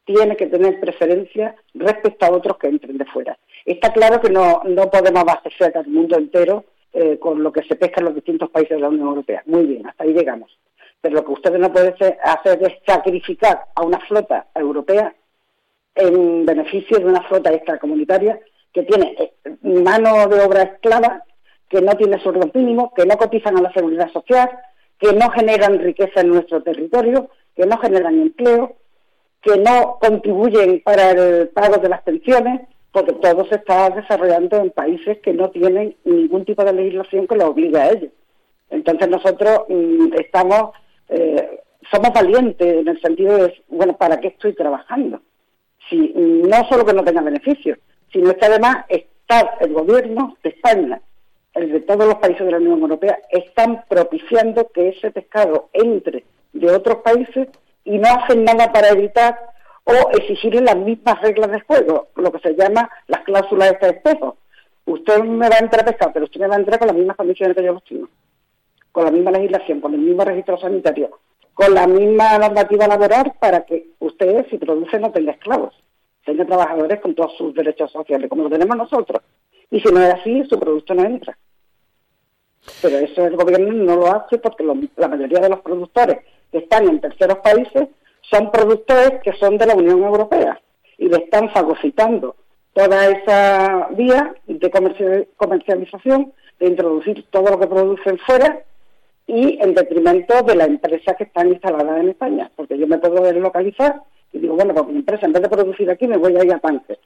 [0.05, 3.39] tiene que tener preferencia respecto a otros que entren de fuera.
[3.65, 7.77] Está claro que no, no podemos abastecer al mundo entero eh, con lo que se
[7.77, 9.43] pesca en los distintos países de la Unión Europea.
[9.47, 10.57] Muy bien, hasta ahí llegamos.
[11.01, 15.15] Pero lo que ustedes no pueden hacer es sacrificar a una flota europea
[15.95, 18.39] en beneficio de una flota extracomunitaria
[18.73, 21.23] que tiene eh, mano de obra esclava,
[21.69, 24.51] que no tiene sueldo mínimo, que no cotizan a la seguridad social,
[24.99, 28.77] que no generan riqueza en nuestro territorio, que no generan empleo,
[29.43, 34.71] que no contribuyen para el pago de las pensiones, porque todo se está desarrollando en
[34.71, 38.09] países que no tienen ningún tipo de legislación que lo obligue a ello.
[38.71, 40.71] Entonces nosotros mm, estamos,
[41.09, 45.21] eh, somos valientes en el sentido de, bueno, ¿para qué estoy trabajando?
[45.91, 47.79] Si no solo que no tenga beneficios,
[48.13, 51.03] sino que además está el gobierno de España,
[51.55, 56.71] de todos los países de la Unión Europea, están propiciando que ese pescado entre de
[56.71, 57.49] otros países
[57.85, 59.39] y no hacen nada para evitar
[59.85, 63.89] o exigir las mismas reglas de juego, lo que se llama las cláusulas de este
[63.99, 64.39] espejo.
[64.87, 66.97] Usted me va a entrar a pescar, pero usted me va a entrar con las
[66.97, 68.09] mismas condiciones que yo los tengo,
[68.93, 71.19] con la misma legislación, con el mismo registro sanitario,
[71.53, 75.75] con la misma normativa laboral para que usted, si produce, no tenga esclavos,
[76.25, 79.23] tenga trabajadores con todos sus derechos sociales, como lo tenemos nosotros.
[79.71, 81.37] Y si no es así, su producto no entra.
[82.81, 84.65] Pero eso el gobierno no lo hace porque
[84.97, 86.19] la mayoría de los productores
[86.51, 87.89] que están en terceros países
[88.23, 90.61] son productores que son de la Unión Europea
[90.99, 92.37] y le están fagocitando
[92.73, 98.63] toda esa vía de comercialización, de introducir todo lo que producen fuera
[99.27, 103.23] y en detrimento de las empresas que están instaladas en España, porque yo me puedo
[103.23, 106.45] deslocalizar y digo, bueno, pues mi empresa en vez de producir aquí me voy a
[106.45, 106.99] ir a Panque,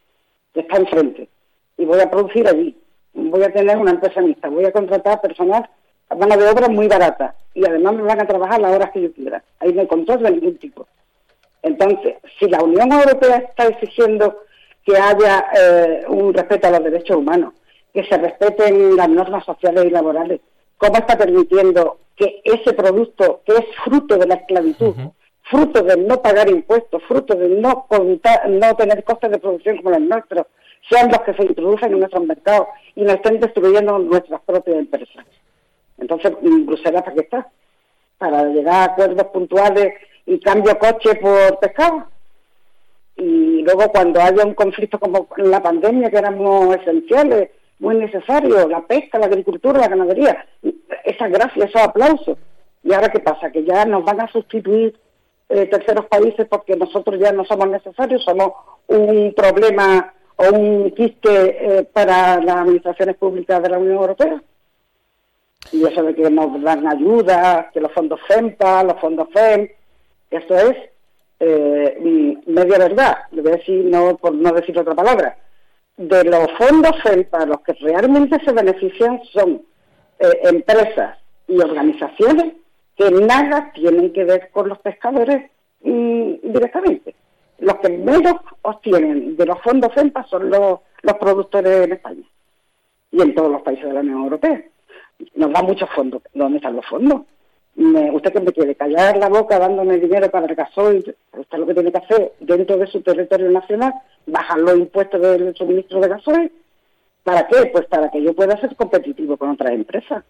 [0.53, 1.29] que está enfrente,
[1.77, 2.77] y voy a producir allí,
[3.19, 5.69] voy a tener una empresa mixta, voy a contratar personal
[6.17, 9.13] mano de obra muy barata y además me van a trabajar las horas que yo
[9.13, 9.43] quiera.
[9.61, 10.87] Ahí no hay control de ningún tipo.
[11.63, 14.43] Entonces, si la Unión Europea está exigiendo
[14.85, 17.55] que haya eh, un respeto a los derechos humanos,
[17.93, 20.41] que se respeten las normas sociales y laborales,
[20.77, 24.95] ¿cómo está permitiendo que ese producto, que es fruto de la esclavitud,
[25.43, 29.91] fruto de no pagar impuestos, fruto de no, contar, no tener costes de producción como
[29.91, 30.47] los nuestros,
[30.89, 35.25] sean los que se introducen en nuestros mercados y nos estén destruyendo nuestras propias empresas?
[35.99, 37.49] Entonces, Bruselas, ¿para qué está?
[38.19, 39.95] Para llegar a acuerdos puntuales
[40.27, 42.07] y cambio coche por pescado.
[43.17, 48.81] Y luego cuando haya un conflicto como la pandemia, que éramos esenciales, muy necesarios, la
[48.83, 50.47] pesca, la agricultura, la ganadería,
[51.05, 52.39] esas gracias, esos aplausos.
[52.83, 53.51] ¿Y ahora qué pasa?
[53.51, 54.99] Que ya nos van a sustituir
[55.49, 58.53] eh, terceros países porque nosotros ya no somos necesarios, somos
[58.87, 64.43] un problema o un quiste eh, para las administraciones públicas de la Unión Europea
[65.73, 69.69] y eso de que nos dan ayuda, que los fondos FEMPA, los fondos FEM,
[70.31, 70.77] eso es
[71.41, 75.37] eh, media verdad, le voy a decir, no, por no decir otra palabra.
[75.97, 79.63] De los fondos FEMPA, los que realmente se benefician son
[80.19, 82.55] eh, empresas y organizaciones
[82.97, 85.51] que nada tienen que ver con los pescadores
[85.83, 87.15] mm, directamente.
[87.59, 92.25] Los que menos obtienen de los fondos FEMPA son los, los productores en España
[93.11, 94.63] y en todos los países de la Unión Europea
[95.35, 96.23] nos da muchos fondos.
[96.35, 97.23] ¿Dónde están los fondos?
[98.13, 101.75] usted que me quiere callar la boca dándome dinero para el gasoil, usted lo que
[101.75, 103.95] tiene que hacer dentro de su territorio nacional,
[104.27, 106.53] bajar los impuestos del suministro de gasoil.
[107.23, 107.67] ¿Para qué?
[107.67, 110.25] Pues para que yo pueda ser competitivo con otras empresas.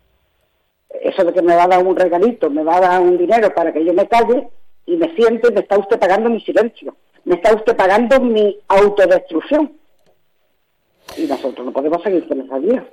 [0.91, 3.55] Eso de que me va a dar un regalito, me va a dar un dinero
[3.55, 4.51] para que yo me calle
[4.85, 6.97] y me siente, me está usted pagando mi silencio,
[7.29, 9.73] me está usted pagando mi autodestrucción.
[11.17, 12.87] Y nosotros no podemos seguir con esa vía.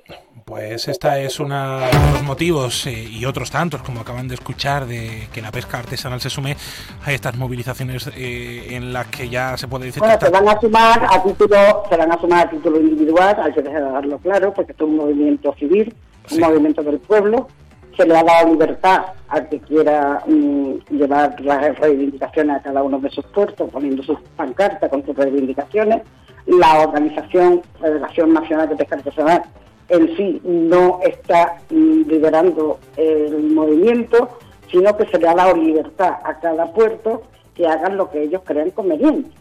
[0.45, 4.85] Pues esta es uno de los motivos eh, y otros tantos, como acaban de escuchar,
[4.85, 6.55] de que la pesca artesanal se sume
[7.03, 10.01] a estas movilizaciones eh, en las que ya se puede decir.
[10.01, 13.53] Bueno, se van a sumar a título, se van a sumar a título individual, hay
[13.53, 15.93] que dejarlo claro, porque esto es un movimiento civil,
[16.31, 17.47] un movimiento del pueblo.
[17.97, 22.99] Se le ha dado libertad al que quiera mm, llevar las reivindicaciones a cada uno
[22.99, 26.01] de sus puertos, poniendo sus pancartas con sus reivindicaciones.
[26.45, 29.43] La organización Federación Nacional de Pesca Artesanal
[29.89, 34.37] en sí no está liderando el movimiento,
[34.71, 38.41] sino que se le ha dado libertad a cada puerto que hagan lo que ellos
[38.43, 39.31] crean conveniente.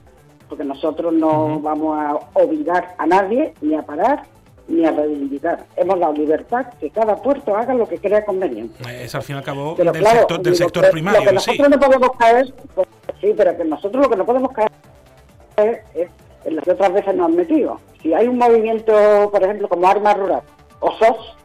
[0.49, 4.23] Porque nosotros no vamos a obligar a nadie ni a parar
[4.69, 5.67] ni a reivindicar.
[5.77, 8.83] Hemos dado libertad que cada puerto haga lo que crea conveniente.
[9.03, 11.21] Es al fin y al cabo del, sector, del sector primario.
[11.21, 12.89] Lo que nosotros no podemos caer, pues,
[13.21, 16.09] sí, pero que nosotros lo que no podemos caer es
[16.45, 17.81] en lo que otras veces nos han metido.
[18.03, 20.43] Si hay un movimiento, por ejemplo, como Arma Rural
[20.81, 21.37] o SOS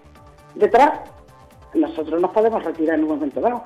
[0.56, 1.00] detrás,
[1.74, 3.64] nosotros nos podemos retirar en un momento dado.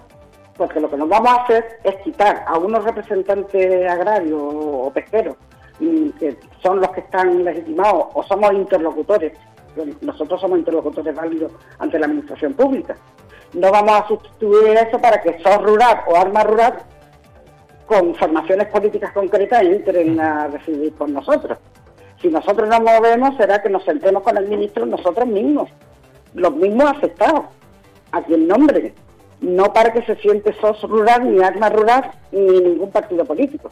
[0.58, 5.36] Porque lo que nos vamos a hacer es quitar a unos representantes agrarios o pesqueros,
[6.20, 9.34] que son los que están legitimados, o somos interlocutores,
[10.02, 12.96] nosotros somos interlocutores válidos ante la administración pública.
[13.54, 16.74] No vamos a sustituir eso para que SOS Rural o Arma Rural
[17.86, 21.58] con formaciones políticas concretas entren a decidir por nosotros.
[22.22, 25.70] Si nosotros nos movemos, será que nos sentemos con el ministro nosotros mismos,
[26.34, 27.46] los mismos afectados,
[28.12, 28.94] a quien nombre,
[29.42, 33.70] no para que se siente SOS rural, ni Arma Rural, ni ningún partido político.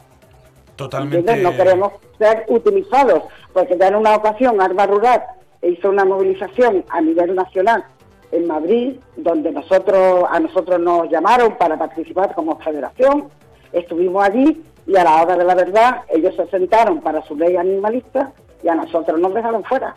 [0.82, 1.36] Totalmente.
[1.36, 5.22] No queremos ser utilizados, porque ya en una ocasión Arma Rural
[5.62, 7.84] hizo una movilización a nivel nacional
[8.32, 13.28] en Madrid, donde nosotros a nosotros nos llamaron para participar como federación,
[13.72, 17.56] Estuvimos allí y a la hora de la verdad ellos se sentaron para su ley
[17.56, 19.96] animalista y a nosotros nos dejaron fuera.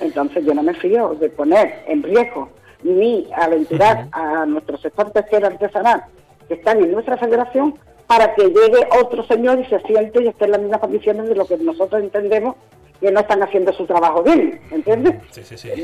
[0.00, 2.48] Entonces yo no me fío de poner en riesgo
[2.82, 6.04] ni aventurar a nuestro sector pesquero artesanal
[6.46, 7.74] que están en nuestra federación
[8.08, 11.34] para que llegue otro señor y se siente y esté en las mismas condiciones de
[11.36, 12.56] lo que nosotros entendemos
[13.00, 15.14] que no están haciendo su trabajo bien, ¿entiendes?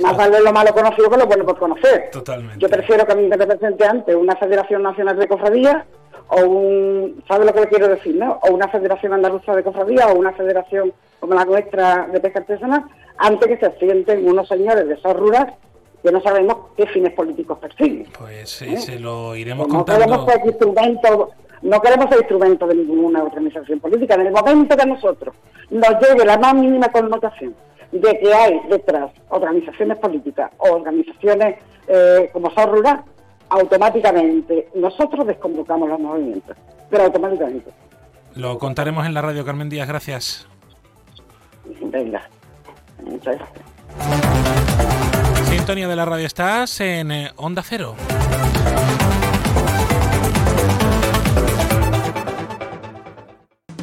[0.02, 2.10] Más vale lo malo conocido que lo bueno por conocer.
[2.10, 2.58] Totalmente.
[2.58, 5.84] Yo prefiero que a mí me represente antes una Federación Nacional de Cofradías
[6.28, 8.40] o un, ¿sabe lo que le quiero decir, no?
[8.42, 12.84] O una Federación Andaluza de Cofradías o una federación como la nuestra de pesca artesanal,
[13.18, 15.54] antes que se sienten unos señores de esos rural
[16.02, 18.06] que no sabemos qué fines políticos persiguen.
[18.18, 18.76] Pues ¿eh?
[18.76, 20.04] se lo iremos no contando.
[20.04, 21.30] Queremos ser instrumento,
[21.64, 24.14] no queremos ser instrumento de ninguna organización política.
[24.14, 25.34] En el momento que nosotros
[25.70, 27.54] nos llegue la más mínima connotación
[27.90, 31.56] de que hay detrás organizaciones políticas o organizaciones
[31.88, 33.02] eh, como son rural,
[33.48, 36.56] automáticamente nosotros desconvocamos los movimientos,
[36.90, 37.70] pero automáticamente.
[38.34, 40.46] Lo contaremos en la radio, Carmen Díaz, gracias.
[41.80, 42.28] Venga,
[43.02, 43.64] muchas gracias.
[45.48, 47.94] Sintonía de la radio, estás en eh, Onda Cero.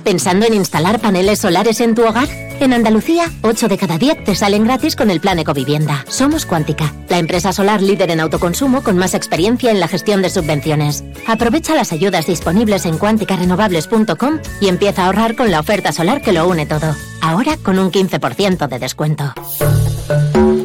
[0.04, 2.28] ¿Pensando en instalar paneles solares en tu hogar?
[2.60, 6.06] En Andalucía, 8 de cada 10 te salen gratis con el plan Ecovivienda.
[6.08, 10.30] Somos Cuántica, la empresa solar líder en autoconsumo con más experiencia en la gestión de
[10.30, 11.04] subvenciones.
[11.28, 16.34] Aprovecha las ayudas disponibles en cuanticarenovables.com y empieza a ahorrar con la oferta solar que
[16.34, 16.96] lo une todo.
[17.22, 19.34] Ahora con un 15% de descuento.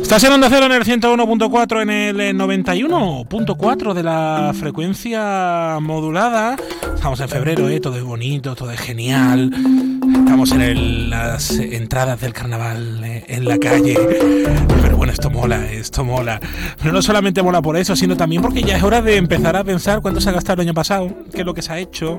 [0.06, 6.54] Estás en Onda Cero en el 101.4, en el 91.4 de la frecuencia modulada.
[6.94, 7.80] Estamos en febrero, ¿eh?
[7.80, 9.50] todo es bonito, todo es genial.
[10.18, 13.98] Estamos en las entradas del carnaval eh, en la calle.
[14.80, 16.38] Pero bueno, esto mola, esto mola.
[16.78, 19.64] Pero no solamente mola por eso, sino también porque ya es hora de empezar a
[19.64, 22.16] pensar cuánto se ha gastado el año pasado, qué es lo que se ha hecho.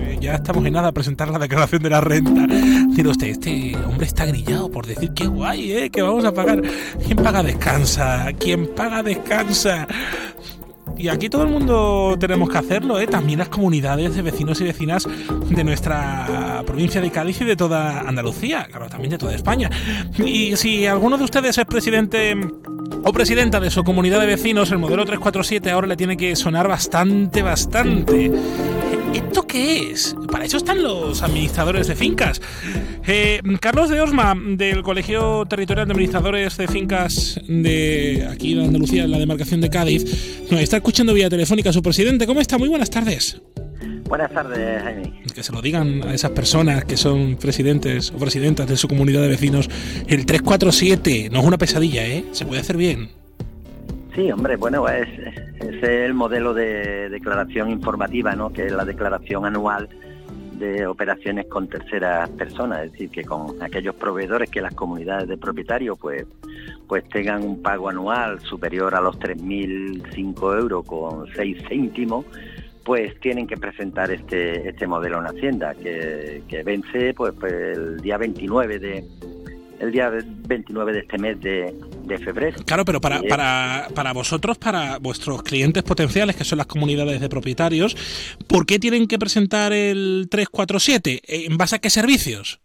[0.00, 2.46] Eh, ya estamos en nada a presentar la declaración de la renta.
[2.88, 5.90] Dice usted, este hombre está grillado por decir qué guay, ¿eh?
[5.90, 6.60] Que vamos a pagar.
[7.20, 8.32] ¿Quién paga descansa?
[8.38, 9.86] ¿Quién paga descansa?
[10.96, 13.06] Y aquí todo el mundo tenemos que hacerlo, ¿eh?
[13.06, 15.06] también las comunidades de vecinos y vecinas
[15.50, 19.68] de nuestra provincia de Cádiz y de toda Andalucía, claro, también de toda España.
[20.16, 22.34] Y si alguno de ustedes es presidente
[23.04, 26.68] o presidenta de su comunidad de vecinos, el modelo 347 ahora le tiene que sonar
[26.68, 28.32] bastante, bastante.
[29.14, 30.14] ¿Esto qué es?
[30.30, 32.40] Para eso están los administradores de fincas.
[33.06, 39.04] Eh, Carlos de Osma, del Colegio Territorial de Administradores de Fincas de aquí de Andalucía,
[39.04, 42.26] en la demarcación de Cádiz, nos está escuchando vía telefónica su presidente.
[42.26, 42.56] ¿Cómo está?
[42.56, 43.40] Muy buenas tardes.
[44.08, 45.22] Buenas tardes, Jaime.
[45.34, 49.22] Que se lo digan a esas personas que son presidentes o presidentas de su comunidad
[49.22, 49.68] de vecinos.
[50.06, 52.24] El 347 no es una pesadilla, ¿eh?
[52.32, 53.19] Se puede hacer bien.
[54.14, 55.08] Sí, hombre, bueno, es,
[55.60, 58.52] es el modelo de declaración informativa, ¿no?
[58.52, 59.88] Que es la declaración anual
[60.60, 65.38] de operaciones con terceras personas, es decir, que con aquellos proveedores que las comunidades de
[65.38, 66.26] propietarios pues,
[66.86, 72.26] pues tengan un pago anual superior a los 3.005 euros con 6 céntimos,
[72.84, 78.18] pues tienen que presentar este, este modelo en Hacienda, que, vence pues, pues el día
[78.18, 79.04] 29 de,
[79.80, 81.74] el día 29 de este mes de,
[82.04, 82.58] de febrero.
[82.64, 87.28] Claro, pero para, para, para vosotros, para vuestros clientes potenciales, que son las comunidades de
[87.28, 87.96] propietarios,
[88.46, 91.22] ¿por qué tienen que presentar el 347?
[91.46, 92.60] ¿En base a qué servicios?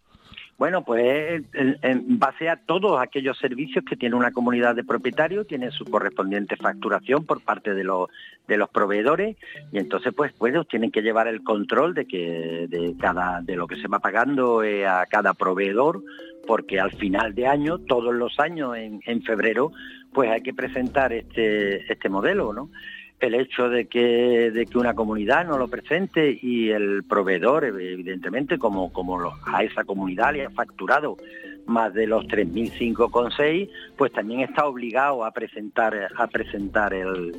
[0.58, 5.70] Bueno, pues en base a todos aquellos servicios que tiene una comunidad de propietarios, tiene
[5.72, 8.10] su correspondiente facturación por parte de los,
[8.48, 9.36] de los proveedores
[9.74, 13.68] y entonces pues, pues tienen que llevar el control de que de cada de lo
[13.68, 16.02] que se va pagando eh, a cada proveedor
[16.48, 19.72] porque al final de año, todos los años en, en febrero,
[20.14, 22.70] pues hay que presentar este, este modelo, ¿no?
[23.20, 28.58] El hecho de que, de que una comunidad no lo presente y el proveedor, evidentemente,
[28.58, 31.18] como, como a esa comunidad le ha facturado
[31.66, 37.34] más de los 3.005,6, pues también está obligado a presentar, a presentar el,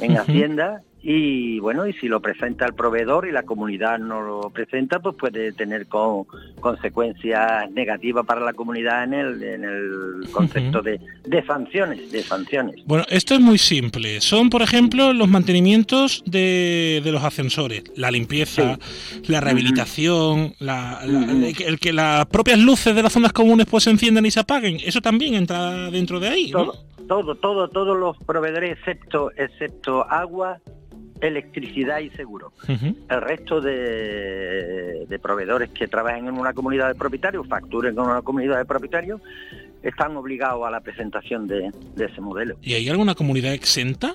[0.00, 4.50] en Hacienda y bueno, y si lo presenta el proveedor y la comunidad no lo
[4.50, 10.98] presenta, pues puede tener consecuencias negativas para la comunidad en el, en el concepto de,
[11.46, 12.84] sanciones, de sanciones.
[12.86, 14.20] Bueno, esto es muy simple.
[14.20, 18.76] Son, por ejemplo, los mantenimientos de, los ascensores, la limpieza,
[19.28, 24.32] la rehabilitación, el, que las propias luces de las zonas comunes pues se enciendan y
[24.32, 24.78] se apaguen.
[24.84, 30.58] Eso también entra dentro de ahí, Todo, todo, todo, todos los proveedores excepto, excepto agua,
[31.20, 32.52] electricidad y seguro.
[32.68, 38.58] El resto de, proveedores que trabajen en una comunidad de propietarios, facturen con una comunidad
[38.58, 39.20] de propietarios,
[39.82, 42.56] están obligados a la presentación de, ese modelo.
[42.62, 44.14] ¿Y hay alguna comunidad exenta?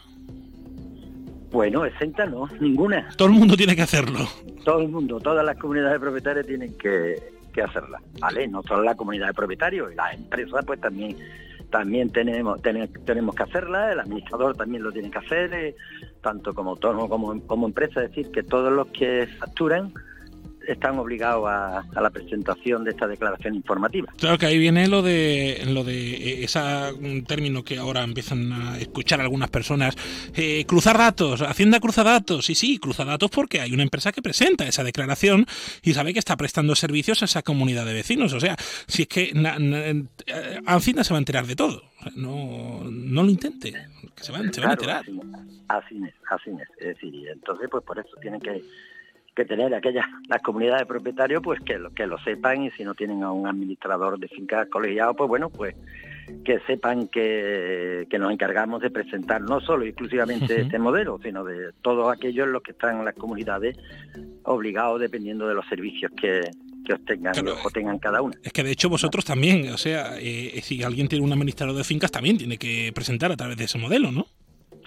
[1.51, 3.09] Bueno, exenta no, ninguna.
[3.17, 4.19] Todo el mundo tiene que hacerlo.
[4.63, 7.15] Todo el mundo, todas las comunidades de propietarios tienen que,
[7.51, 8.47] que hacerla, ¿vale?
[8.47, 11.17] No solo la comunidad de propietarios, y las empresas pues también
[11.71, 15.75] también tenemos, tenemos que hacerla, el administrador también lo tiene que hacer, eh,
[16.21, 19.91] tanto como autónomo como, como empresa, es decir, que todos los que facturan
[20.67, 24.11] están obligados a, la presentación de esta declaración informativa.
[24.17, 26.59] Claro que ahí viene lo de lo de eh, ese
[27.27, 29.95] término que ahora empiezan a escuchar algunas personas,
[30.35, 34.21] eh, cruzar datos, Hacienda cruza datos, sí, sí, cruza datos porque hay una empresa que
[34.21, 35.45] presenta esa declaración
[35.83, 38.33] y sabe que está prestando servicios a esa comunidad de vecinos.
[38.33, 38.55] O sea,
[38.87, 41.83] si es que eh, Hacienda se va a enterar de todo,
[42.15, 43.71] no, no lo intente,
[44.15, 45.05] que se, van, se van a enterar.
[45.67, 48.61] Así es, así es, es decir, entonces pues por eso tienen que
[49.35, 52.83] que tener aquellas las comunidades de propietarios pues que lo que lo sepan y si
[52.83, 55.75] no tienen a un administrador de fincas colegiado pues bueno pues
[56.45, 62.11] que sepan que, nos encargamos de presentar no solo exclusivamente este modelo sino de todos
[62.11, 63.77] aquellos los que están en las comunidades
[64.43, 66.41] obligados dependiendo de los servicios que,
[66.85, 68.33] que obtengan, o tengan cada uno.
[68.43, 71.83] Es que de hecho vosotros también, o sea, eh, si alguien tiene un administrador de
[71.83, 74.25] fincas también tiene que presentar a través de ese modelo, ¿no?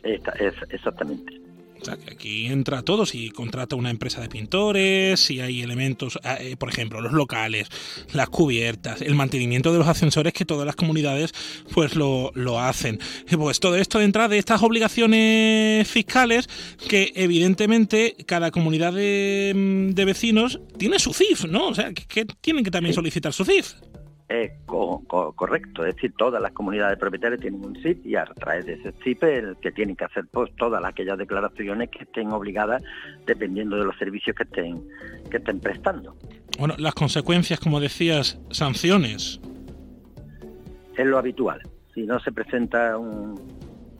[0.02, 1.43] Esta, es, exactamente
[1.92, 6.68] aquí entra todo, si contrata una empresa de pintores, si hay elementos, ah, eh, por
[6.68, 7.68] ejemplo, los locales,
[8.12, 11.32] las cubiertas, el mantenimiento de los ascensores que todas las comunidades
[11.72, 13.00] pues lo, hacen.
[13.36, 16.48] Pues todo esto entra de estas obligaciones fiscales
[16.88, 21.68] que evidentemente cada comunidad de, vecinos tiene su CIF, ¿no?
[21.68, 23.72] O sea, que, tienen que también solicitar su CIF.
[24.28, 28.74] Es correcto, es decir, todas las comunidades propietarias tienen un CIP y a través de
[28.74, 32.82] ese CIP el que tienen que hacer pues todas aquellas declaraciones que estén obligadas
[33.26, 34.82] dependiendo de los servicios que estén
[35.30, 36.16] que estén prestando.
[36.58, 39.40] Bueno, las consecuencias, como decías, sanciones.
[40.96, 41.60] Es lo habitual.
[41.92, 43.38] Si no se presenta un,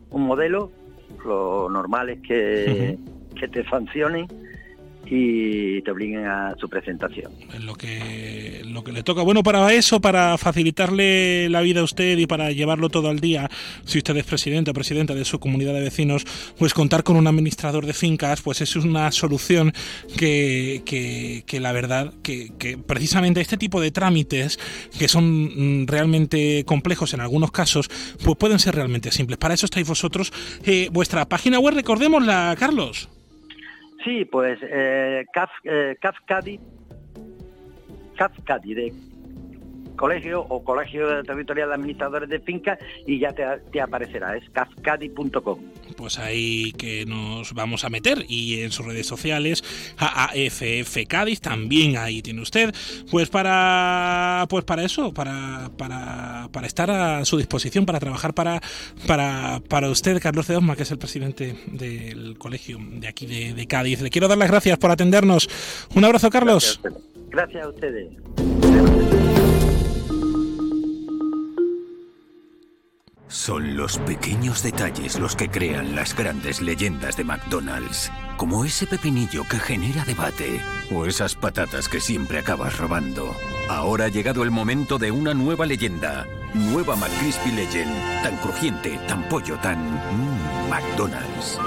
[0.09, 0.71] un modelo,
[1.23, 2.97] lo normal es que,
[3.39, 4.27] que te sancionen
[5.07, 7.31] y te obliguen a su presentación.
[7.53, 9.21] Es lo que, lo que le toca.
[9.21, 13.49] Bueno, para eso, para facilitarle la vida a usted y para llevarlo todo al día,
[13.85, 16.25] si usted es presidente o presidenta de su comunidad de vecinos,
[16.57, 19.73] pues contar con un administrador de fincas, pues es una solución
[20.17, 24.59] que, que, la verdad, que, que, precisamente este tipo de trámites,
[24.97, 27.89] que son mm, realmente complejos en algunos casos,
[28.23, 29.37] pues pueden ser realmente simples.
[29.37, 30.31] Para eso estáis vosotros.
[30.65, 33.09] Eh, vuestra página web, recordémosla, Carlos.
[34.05, 36.59] Sí, pues eh, CAF, eh, CAFCADI
[38.75, 38.93] de
[39.95, 42.77] colegio o colegio territorial de administradores de fincas
[43.07, 45.59] y ya te, aparecerá, es cafcadi.com.
[45.95, 49.63] Pues ahí que nos vamos a meter y en sus redes sociales,
[49.97, 52.73] AAFF Cádiz, también ahí tiene usted,
[53.11, 58.61] pues para pues para eso, para, para, para estar a su disposición, para trabajar para,
[59.07, 63.65] para, para usted, Carlos de Osma, que es el presidente del colegio de aquí de,
[63.67, 64.01] Cádiz.
[64.01, 65.49] Le quiero dar las gracias por atendernos.
[65.95, 66.79] Un abrazo, Carlos.
[67.29, 69.24] Gracias a ustedes.
[73.27, 79.43] Son los pequeños detalles los que crean las grandes leyendas de McDonald's, como ese pepinillo
[79.49, 80.61] que genera debate
[80.93, 83.35] o esas patatas que siempre acabas robando.
[83.67, 89.27] Ahora ha llegado el momento de una nueva leyenda, nueva McCrispy Legend, tan crujiente, tan
[89.27, 91.57] pollo, tan mmm, McDonald's.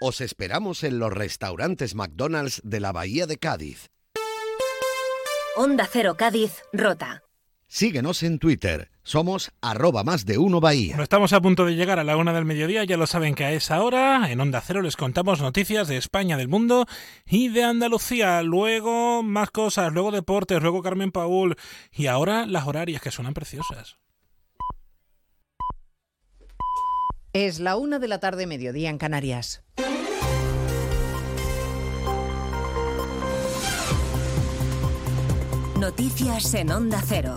[0.00, 3.88] Os esperamos en los restaurantes McDonald's de la Bahía de Cádiz
[5.60, 7.24] Onda Cero Cádiz, Rota.
[7.66, 8.92] Síguenos en Twitter.
[9.08, 10.88] Somos arroba más de uno Bahía.
[10.88, 12.84] Bueno, estamos a punto de llegar a la una del mediodía.
[12.84, 16.36] Ya lo saben que a esa hora en Onda Cero les contamos noticias de España,
[16.36, 16.84] del mundo
[17.24, 18.42] y de Andalucía.
[18.42, 21.56] Luego más cosas, luego deportes, luego Carmen Paul
[21.90, 23.96] y ahora las horarias que suenan preciosas.
[27.32, 29.64] Es la una de la tarde, mediodía en Canarias.
[35.78, 37.36] Noticias en Onda Cero.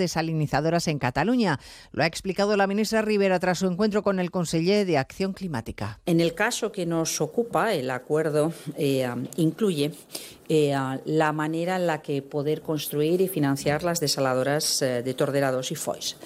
[0.01, 1.59] desalinizadoras en Cataluña.
[1.91, 5.99] Lo ha explicado la ministra Rivera tras su encuentro con el conseller de Acción Climática.
[6.05, 9.91] En el caso que nos ocupa, el acuerdo eh, incluye
[10.49, 10.75] eh,
[11.05, 15.75] la manera en la que poder construir y financiar las desaladoras eh, de Torderados y
[15.75, 16.17] Foix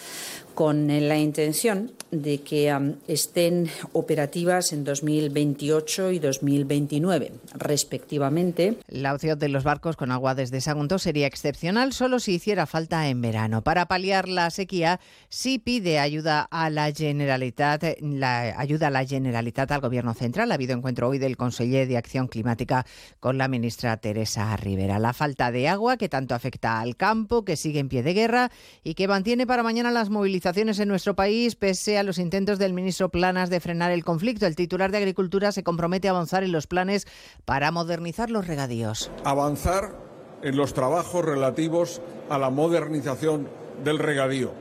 [0.56, 8.78] con la intención de que um, estén operativas en 2028 y 2029, respectivamente.
[8.88, 13.10] La opción de los barcos con agua desde Sagunto sería excepcional solo si hiciera falta
[13.10, 13.64] en verano.
[13.64, 19.70] Para paliar la sequía, sí pide ayuda a la Generalitat, la ayuda a la Generalitat
[19.74, 20.52] al Gobierno Central.
[20.52, 22.86] Ha habido encuentro hoy del conseller de Acción Climática
[23.20, 25.00] con la ministra Teresa Rivera.
[25.00, 28.52] La falta de agua que tanto afecta al campo, que sigue en pie de guerra
[28.86, 32.72] y que mantiene para mañana las movilizaciones en nuestro país pese a los intentos del
[32.72, 34.46] ministro Planas de frenar el conflicto.
[34.46, 37.08] El titular de Agricultura se compromete a avanzar en los planes
[37.46, 39.10] para modernizar los regadíos.
[39.24, 39.96] Avanzar
[40.44, 43.48] en los trabajos relativos a la modernización
[43.84, 44.52] del regadío.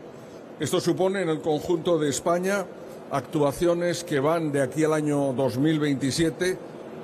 [0.59, 2.64] Esto supone en el conjunto de España
[3.11, 6.57] actuaciones que van de aquí al año 2027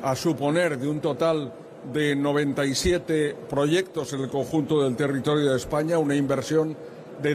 [0.02, 1.52] a suponer de un total
[1.92, 6.74] de 97 proyectos en el conjunto del territorio de España una inversión
[7.20, 7.34] de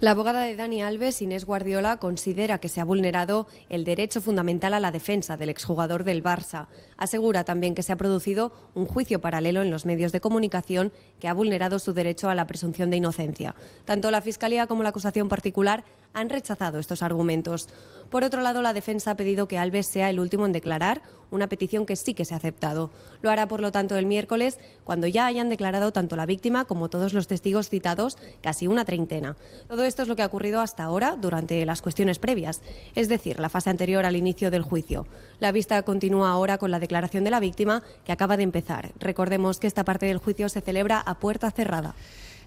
[0.00, 4.72] La abogada de Dani Alves, Inés Guardiola, considera que se ha vulnerado el derecho fundamental
[4.72, 6.68] a la defensa del exjugador del Barça.
[6.96, 11.28] Asegura también que se ha producido un juicio paralelo en los medios de comunicación que
[11.28, 13.54] ha vulnerado su derecho a la presunción de inocencia.
[13.84, 17.68] Tanto la Fiscalía como la acusación particular han rechazado estos argumentos.
[18.10, 21.48] Por otro lado, la defensa ha pedido que Alves sea el último en declarar, una
[21.48, 22.90] petición que sí que se ha aceptado.
[23.22, 26.90] Lo hará, por lo tanto, el miércoles, cuando ya hayan declarado tanto la víctima como
[26.90, 29.36] todos los testigos citados, casi una treintena.
[29.68, 32.62] Todo esto es lo que ha ocurrido hasta ahora durante las cuestiones previas,
[32.96, 35.06] es decir, la fase anterior al inicio del juicio.
[35.38, 38.90] La vista continúa ahora con la declaración de la víctima, que acaba de empezar.
[38.98, 41.94] Recordemos que esta parte del juicio se celebra a puerta cerrada.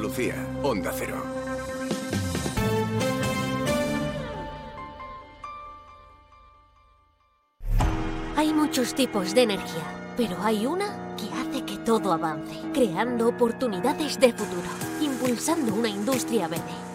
[0.00, 1.22] Andalucía, Onda Cero.
[8.34, 14.18] Hay muchos tipos de energía, pero hay una que hace que todo avance, creando oportunidades
[14.18, 14.70] de futuro,
[15.02, 16.64] impulsando una industria verde,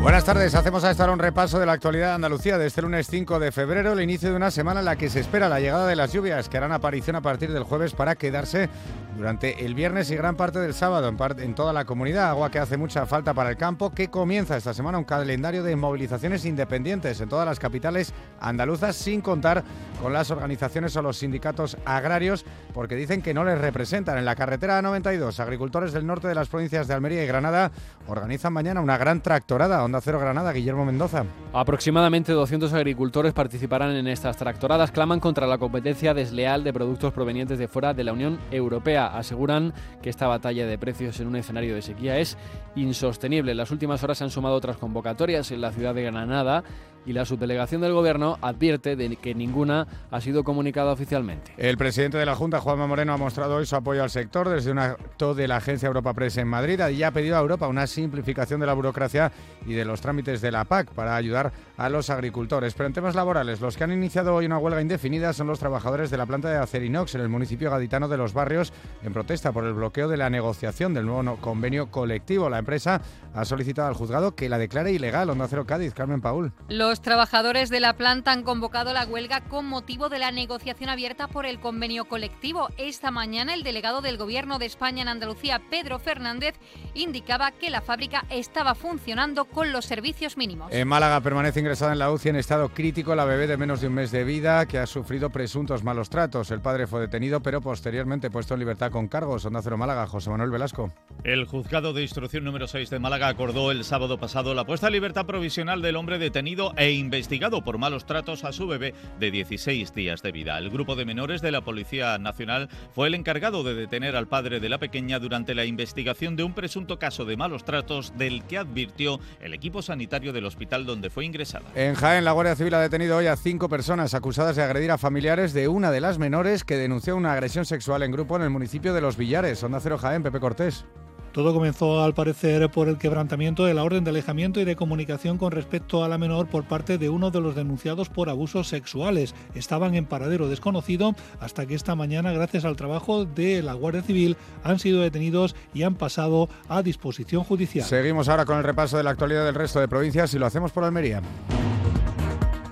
[0.00, 3.08] Buenas tardes, hacemos a estar un repaso de la actualidad de Andalucía de este lunes
[3.08, 5.88] 5 de febrero, el inicio de una semana en la que se espera la llegada
[5.88, 8.68] de las lluvias que harán aparición a partir del jueves para quedarse
[9.16, 12.30] durante el viernes y gran parte del sábado en, en toda la comunidad.
[12.30, 15.74] Agua que hace mucha falta para el campo, que comienza esta semana un calendario de
[15.74, 19.64] movilizaciones independientes en todas las capitales andaluzas, sin contar
[20.00, 24.16] con las organizaciones o los sindicatos agrarios, porque dicen que no les representan.
[24.16, 27.72] En la carretera 92, agricultores del norte de las provincias de Almería y Granada
[28.06, 29.87] organizan mañana una gran tractorada.
[29.88, 31.24] Onda Cero Granada, Guillermo Mendoza.
[31.54, 34.92] Aproximadamente 200 agricultores participarán en estas tractoradas.
[34.92, 39.06] Claman contra la competencia desleal de productos provenientes de fuera de la Unión Europea.
[39.06, 39.72] Aseguran
[40.02, 42.36] que esta batalla de precios en un escenario de sequía es
[42.76, 43.52] insostenible.
[43.52, 46.64] En las últimas horas se han sumado otras convocatorias en la ciudad de Granada
[47.08, 51.54] y la subdelegación del Gobierno advierte de que ninguna ha sido comunicada oficialmente.
[51.56, 54.70] El presidente de la Junta, Juanma Moreno, ha mostrado hoy su apoyo al sector desde
[54.70, 57.86] un acto de la agencia Europa Press en Madrid y ha pedido a Europa una
[57.86, 59.32] simplificación de la burocracia
[59.66, 62.74] y de los trámites de la PAC para ayudar a los agricultores.
[62.74, 66.10] Pero en temas laborales, los que han iniciado hoy una huelga indefinida son los trabajadores
[66.10, 68.70] de la planta de Acerinox en el municipio gaditano de Los Barrios
[69.02, 72.50] en protesta por el bloqueo de la negociación del nuevo convenio colectivo.
[72.50, 73.00] La empresa
[73.34, 75.30] ha solicitado al juzgado que la declare ilegal.
[75.30, 76.52] Onda Cero Cádiz, Carmen Paul.
[76.68, 81.28] Los trabajadores de la planta han convocado la huelga con motivo de la negociación abierta
[81.28, 82.68] por el convenio colectivo.
[82.76, 86.54] Esta mañana el delegado del Gobierno de España en Andalucía, Pedro Fernández,
[86.94, 90.72] indicaba que la fábrica estaba funcionando con los servicios mínimos.
[90.72, 93.88] En Málaga permanece ingresada en la UCI en estado crítico la bebé de menos de
[93.88, 96.50] un mes de vida que ha sufrido presuntos malos tratos.
[96.50, 99.44] El padre fue detenido pero posteriormente puesto en libertad con cargos.
[99.44, 100.92] Onda Cero Málaga, José Manuel Velasco.
[101.24, 104.92] El juzgado de instrucción número 6 de Málaga acordó el sábado pasado la puesta en
[104.92, 109.92] libertad provisional del hombre detenido e investigado por malos tratos a su bebé de 16
[109.92, 110.56] días de vida.
[110.58, 114.60] El grupo de menores de la Policía Nacional fue el encargado de detener al padre
[114.60, 118.58] de la pequeña durante la investigación de un presunto caso de malos tratos del que
[118.58, 121.66] advirtió el equipo sanitario del hospital donde fue ingresada.
[121.74, 124.98] En Jaén, la Guardia Civil ha detenido hoy a cinco personas acusadas de agredir a
[124.98, 128.50] familiares de una de las menores que denunció una agresión sexual en grupo en el
[128.50, 129.62] municipio de Los Villares.
[129.64, 130.84] Onda Cero Jaén, Pepe Cortés.
[131.32, 135.38] Todo comenzó al parecer por el quebrantamiento de la orden de alejamiento y de comunicación
[135.38, 139.34] con respecto a la menor por parte de uno de los denunciados por abusos sexuales.
[139.54, 144.36] Estaban en paradero desconocido hasta que esta mañana, gracias al trabajo de la Guardia Civil,
[144.64, 147.86] han sido detenidos y han pasado a disposición judicial.
[147.86, 150.72] Seguimos ahora con el repaso de la actualidad del resto de provincias y lo hacemos
[150.72, 151.22] por Almería.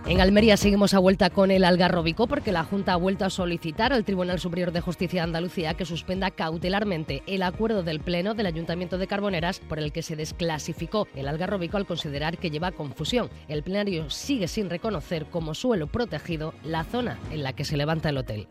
[0.08, 3.92] En Almería seguimos a vuelta con el Algarrobico porque la Junta ha vuelto a solicitar
[3.92, 8.46] al Tribunal Superior de Justicia de Andalucía que suspenda cautelarmente el acuerdo del Pleno del
[8.46, 13.30] Ayuntamiento de Carboneras por el que se desclasificó el Algarrobico al considerar que lleva confusión.
[13.48, 18.10] El plenario sigue sin reconocer como suelo protegido la zona en la que se levanta
[18.10, 18.46] el hotel.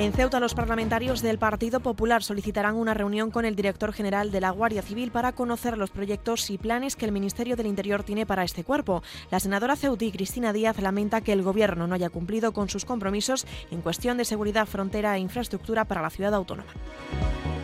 [0.00, 4.40] En Ceuta, los parlamentarios del Partido Popular solicitarán una reunión con el director general de
[4.40, 8.24] la Guardia Civil para conocer los proyectos y planes que el Ministerio del Interior tiene
[8.24, 9.02] para este cuerpo.
[9.30, 13.46] La senadora ceutí Cristina Díaz lamenta que el Gobierno no haya cumplido con sus compromisos
[13.70, 16.72] en cuestión de seguridad, frontera e infraestructura para la ciudad autónoma.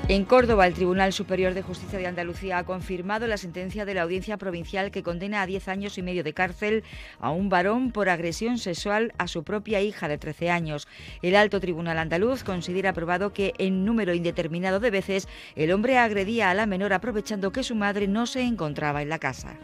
[0.09, 4.03] En Córdoba, el Tribunal Superior de Justicia de Andalucía ha confirmado la sentencia de la
[4.03, 6.85] Audiencia Provincial que condena a 10 años y medio de cárcel
[7.19, 10.87] a un varón por agresión sexual a su propia hija de 13 años.
[11.23, 15.27] El Alto Tribunal Andaluz considera probado que en número indeterminado de veces
[15.57, 19.19] el hombre agredía a la menor aprovechando que su madre no se encontraba en la
[19.19, 19.57] casa.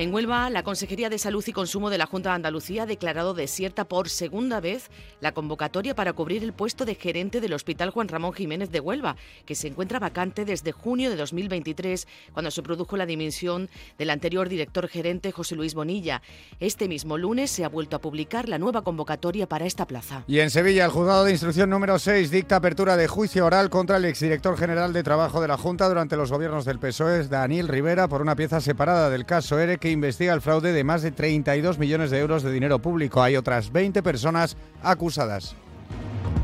[0.00, 3.34] En Huelva, la Consejería de Salud y Consumo de la Junta de Andalucía ha declarado
[3.34, 4.88] desierta por segunda vez
[5.20, 9.16] la convocatoria para cubrir el puesto de gerente del Hospital Juan Ramón Jiménez de Huelva,
[9.44, 14.48] que se encuentra vacante desde junio de 2023, cuando se produjo la dimisión del anterior
[14.48, 16.22] director gerente José Luis Bonilla.
[16.60, 20.24] Este mismo lunes se ha vuelto a publicar la nueva convocatoria para esta plaza.
[20.26, 23.98] Y en Sevilla, el juzgado de instrucción número 6 dicta apertura de juicio oral contra
[23.98, 28.08] el exdirector general de Trabajo de la Junta durante los gobiernos del PSOE, Daniel Rivera,
[28.08, 32.10] por una pieza separada del caso ERE investiga el fraude de más de 32 millones
[32.10, 33.22] de euros de dinero público.
[33.22, 35.54] Hay otras 20 personas acusadas.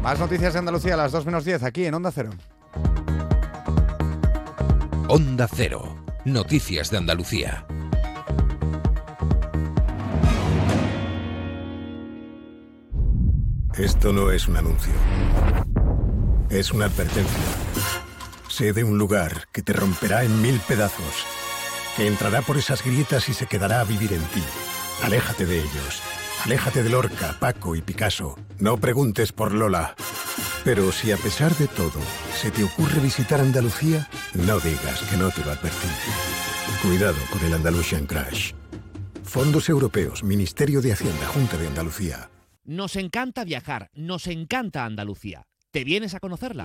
[0.02, 2.30] Más noticias de Andalucía a las 2 menos 10 aquí en Onda Cero.
[5.08, 5.96] Onda Cero.
[6.24, 7.66] Noticias de Andalucía.
[13.78, 14.92] Esto no es un anuncio.
[16.50, 17.44] Es una advertencia.
[18.48, 21.45] Sé de un lugar que te romperá en mil pedazos
[21.96, 24.42] que entrará por esas grietas y se quedará a vivir en ti.
[25.02, 26.02] Aléjate de ellos.
[26.44, 28.36] Aléjate de Lorca, Paco y Picasso.
[28.58, 29.94] No preguntes por Lola.
[30.64, 32.00] Pero si a pesar de todo
[32.34, 35.88] se te ocurre visitar Andalucía, no digas que no te lo advertí.
[36.82, 38.52] Cuidado con el Andalusian Crash.
[39.24, 42.30] Fondos Europeos, Ministerio de Hacienda, Junta de Andalucía.
[42.64, 45.46] Nos encanta viajar, nos encanta Andalucía.
[45.70, 46.64] ¿Te vienes a conocerla?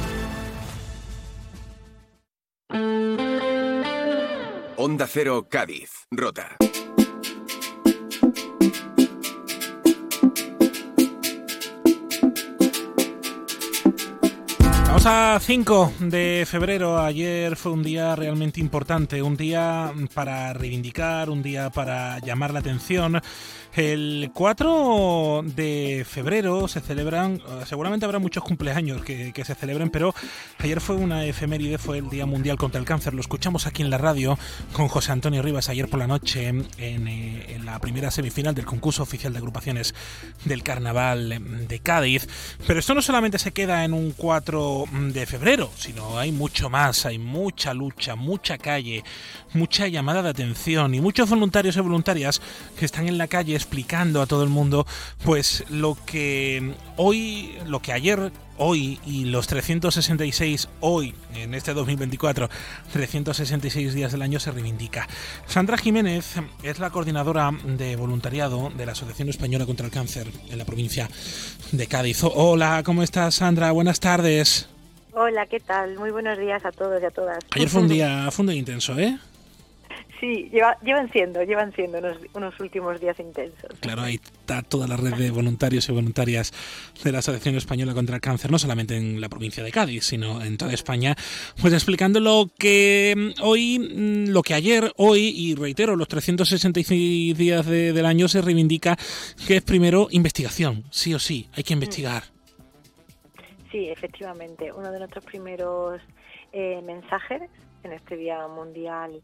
[4.83, 6.57] Onda Cero Cádiz, Rota.
[14.87, 16.99] Vamos a 5 de febrero.
[16.99, 22.61] Ayer fue un día realmente importante, un día para reivindicar, un día para llamar la
[22.61, 23.21] atención.
[23.73, 30.13] El 4 de febrero se celebran, eh, seguramente habrá muchos cumpleaños que, se celebren, pero
[30.59, 33.13] ayer fue una efeméride, fue el Día Mundial contra el Cáncer.
[33.13, 34.37] Lo escuchamos aquí en la radio
[34.73, 38.65] con José Antonio Rivas ayer por la noche en, eh, en la primera semifinal del
[38.65, 39.95] concurso oficial de agrupaciones
[40.43, 42.27] del Carnaval de Cádiz.
[42.67, 47.05] Pero esto no solamente se queda en un 4 de febrero, sino hay mucho más,
[47.05, 49.05] hay mucha lucha, mucha calle,
[49.53, 52.41] mucha llamada de atención y muchos voluntarios y voluntarias
[52.77, 54.85] que están en la calle explicando a todo el mundo
[55.23, 62.49] pues lo que hoy, lo que ayer hoy y los 366 hoy, en este 2024,
[62.91, 65.07] 366 días del año se reivindica.
[65.45, 70.57] Sandra Jiménez es la coordinadora de voluntariado de la Asociación Española contra el Cáncer en
[70.57, 71.09] la provincia
[71.71, 72.23] de Cádiz.
[72.23, 73.71] Hola, ¿cómo estás Sandra?
[73.71, 74.69] Buenas tardes.
[75.13, 75.97] Hola, ¿qué tal?
[75.97, 77.39] Muy buenos días a todos y a todas.
[77.51, 79.17] Ayer fue un día, fue un día intenso, ¿eh?
[80.21, 80.51] Sí,
[80.83, 81.97] llevan siendo, llevan siendo
[82.35, 83.71] unos, últimos días intensos.
[83.79, 86.53] Claro, ahí está toda la red de voluntarios y voluntarias
[87.03, 90.43] de la Asociación Española contra el Cáncer, no solamente en la provincia de Cádiz, sino
[90.43, 91.15] en toda España,
[91.59, 97.35] pues explicando lo que mm, hoy, mm, lo que ayer, hoy, y reitero, los 366
[97.35, 98.97] días del año se reivindica,
[99.47, 102.25] que es primero investigación, sí o sí, hay que investigar.
[103.71, 105.99] Sí, efectivamente, uno de nuestros primeros
[106.53, 107.41] eh, mensajes
[107.83, 109.19] en este Día Mundial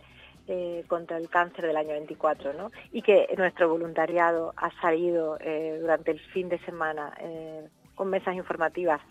[0.47, 2.71] eh, contra el cáncer del año 24, ¿no?
[2.91, 8.35] Y que nuestro voluntariado ha salido eh, durante el fin de semana eh, con mesas
[8.35, 9.01] informativas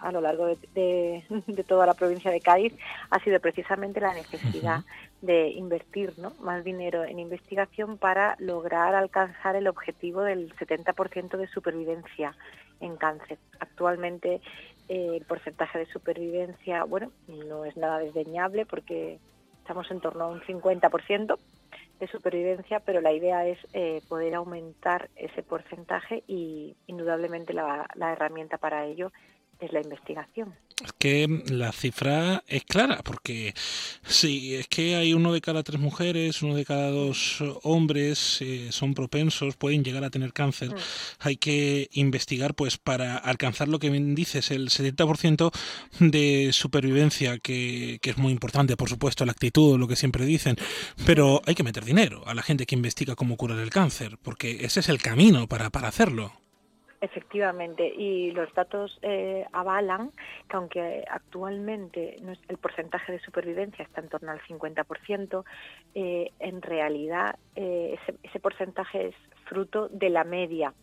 [0.00, 1.22] a, lo largo de,
[1.68, 2.74] toda la provincia de Cádiz
[3.10, 4.80] ha sido precisamente la necesidad
[5.22, 6.32] de invertir ¿no?
[6.40, 12.34] más dinero en investigación para lograr alcanzar el objetivo del 70% de supervivencia
[12.80, 13.38] en cáncer.
[13.60, 14.40] Actualmente
[14.88, 19.18] el porcentaje de supervivencia, bueno, no es nada desdeñable porque
[19.66, 21.36] estamos en torno a un 50%
[21.98, 28.12] de supervivencia, pero la idea es eh, poder aumentar ese porcentaje y indudablemente la, la
[28.12, 29.10] herramienta para ello
[29.60, 30.54] es la investigación.
[30.84, 33.54] Es que la cifra es clara, porque
[34.02, 38.68] sí, es que hay uno de cada tres mujeres, uno de cada dos hombres eh,
[38.72, 40.74] son propensos, pueden llegar a tener cáncer.
[40.74, 40.78] Mm.
[41.20, 45.50] Hay que investigar, pues, para alcanzar lo que dices, el 70%
[46.00, 50.56] de supervivencia, que, que es muy importante, por supuesto, la actitud, lo que siempre dicen,
[51.06, 54.66] pero hay que meter dinero a la gente que investiga cómo curar el cáncer, porque
[54.66, 56.32] ese es el camino para, para hacerlo.
[57.06, 60.10] Efectivamente, y los datos eh, avalan
[60.48, 62.16] que aunque actualmente
[62.48, 65.44] el porcentaje de supervivencia está en torno al 50%,
[65.94, 70.74] eh, en realidad eh, ese, ese, porcentaje es fruto de la media,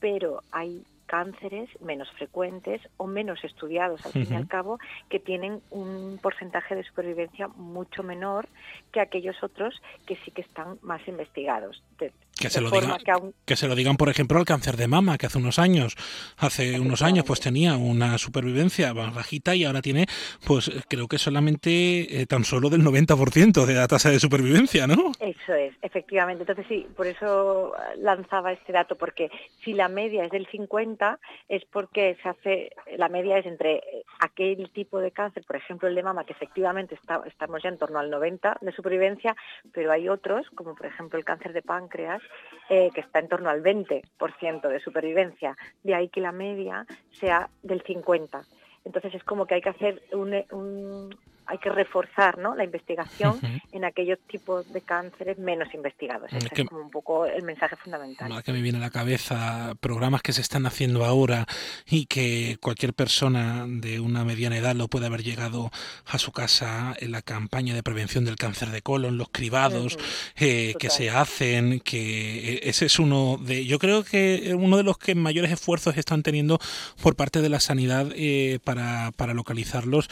[0.00, 4.78] pero hay cánceres menos frecuentes o menos estudiados al fin y al cabo
[5.10, 8.48] que tienen un porcentaje de supervivencia mucho menor
[8.92, 9.74] que aquellos otros
[10.06, 11.82] que sí que están más investigados.
[12.38, 12.98] Que se, lo digan,
[13.44, 15.96] que, se lo digan, por ejemplo, al cáncer de mama, que hace unos años,
[16.36, 20.06] hace unos años, pues tenía una supervivencia bajita y ahora tiene,
[20.46, 25.12] pues creo que solamente eh, tan solo del 90% de la tasa de supervivencia, ¿no?
[25.18, 26.42] Eso es, efectivamente.
[26.42, 29.30] Entonces sí, por eso lanzaba este dato, porque
[29.64, 31.18] si la media es del 50,
[31.48, 33.82] es porque se hace, la media es entre
[34.20, 37.78] aquel tipo de cáncer, por ejemplo el de mama, que efectivamente está, estamos ya en
[37.78, 39.36] torno al 90 de supervivencia,
[39.72, 42.22] pero hay otros, como por ejemplo el cáncer de páncreas,
[42.70, 45.56] eh, que está en torno al 20% de supervivencia.
[45.82, 48.44] De ahí que la media sea del 50%.
[48.84, 51.14] Entonces es como que hay que hacer un,
[51.48, 52.54] hay que reforzar ¿no?
[52.54, 53.40] la investigación
[53.72, 56.30] en aquellos tipos de cánceres menos investigados.
[56.30, 58.42] Ese es, como un poco el mensaje fundamental.
[58.42, 61.46] que me viene a la cabeza programas que se están haciendo ahora
[61.86, 65.70] y que cualquier persona de una mediana edad lo puede haber llegado
[66.04, 69.96] a su casa en la campaña de prevención del cáncer de colon, los cribados
[70.36, 74.82] eh, que se hacen, que eh, ese es uno de, yo creo que uno de
[74.82, 76.58] los que mayores esfuerzos están teniendo
[77.02, 80.10] por parte de la sanidad eh, para, para localizarlos,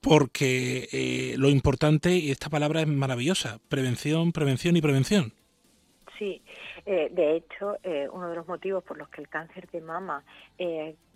[0.00, 5.32] porque eh, lo importante, y esta palabra es maravillosa, prevención, prevención y prevención.
[6.18, 6.42] Sí,
[6.86, 10.24] eh, de hecho, eh, uno de los motivos por los que el cáncer de mama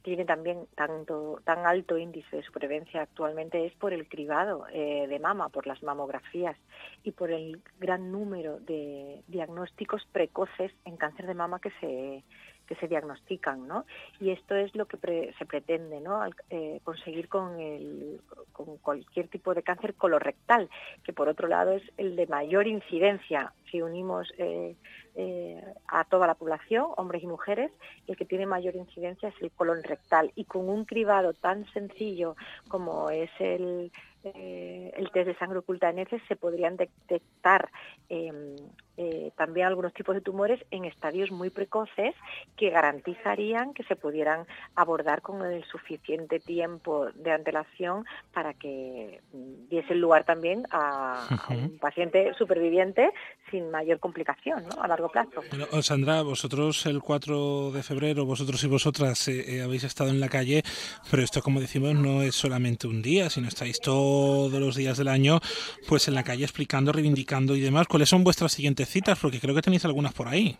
[0.02, 5.50] tiene también tanto tan alto índice de supervivencia actualmente es por el cribado de mama,
[5.50, 6.56] por las mamografías
[7.04, 12.24] y por el gran número de diagnósticos precoces en cáncer de mama que se
[12.70, 13.84] que se diagnostican, ¿no?
[14.20, 16.24] Y esto es lo que se pretende, ¿no?
[16.50, 18.20] Eh, conseguir con, el,
[18.52, 20.70] con cualquier tipo de cáncer colorectal,
[21.02, 24.76] que por otro lado es el de mayor incidencia si unimos eh,
[25.16, 27.72] eh, a toda la población, hombres y mujeres,
[28.06, 30.30] el que tiene mayor incidencia es el colon rectal.
[30.36, 32.36] Y con un cribado tan sencillo
[32.68, 33.90] como es el,
[34.22, 37.68] el test de sangre oculta en heces, se podrían detectar
[38.08, 38.54] em,
[39.02, 42.14] eh, también algunos tipos de tumores en estadios muy precoces
[42.54, 49.94] que garantizarían que se pudieran abordar con el suficiente tiempo de antelación para que diese
[49.94, 53.10] lugar también a, un paciente superviviente
[53.50, 55.40] sin mayor complicación a largo plazo.
[55.80, 60.28] Sandra, vosotros el 4 de febrero, vosotros y vosotras eh, eh, habéis estado en la
[60.28, 60.62] calle,
[61.10, 65.08] pero esto como decimos no es solamente un día, sino estáis todos los días del
[65.08, 65.40] año
[65.88, 67.86] pues en la calle explicando, reivindicando y demás.
[67.88, 69.18] ¿Cuáles son vuestras siguientes citas?
[69.20, 70.58] Porque creo que tenéis algunas por ahí.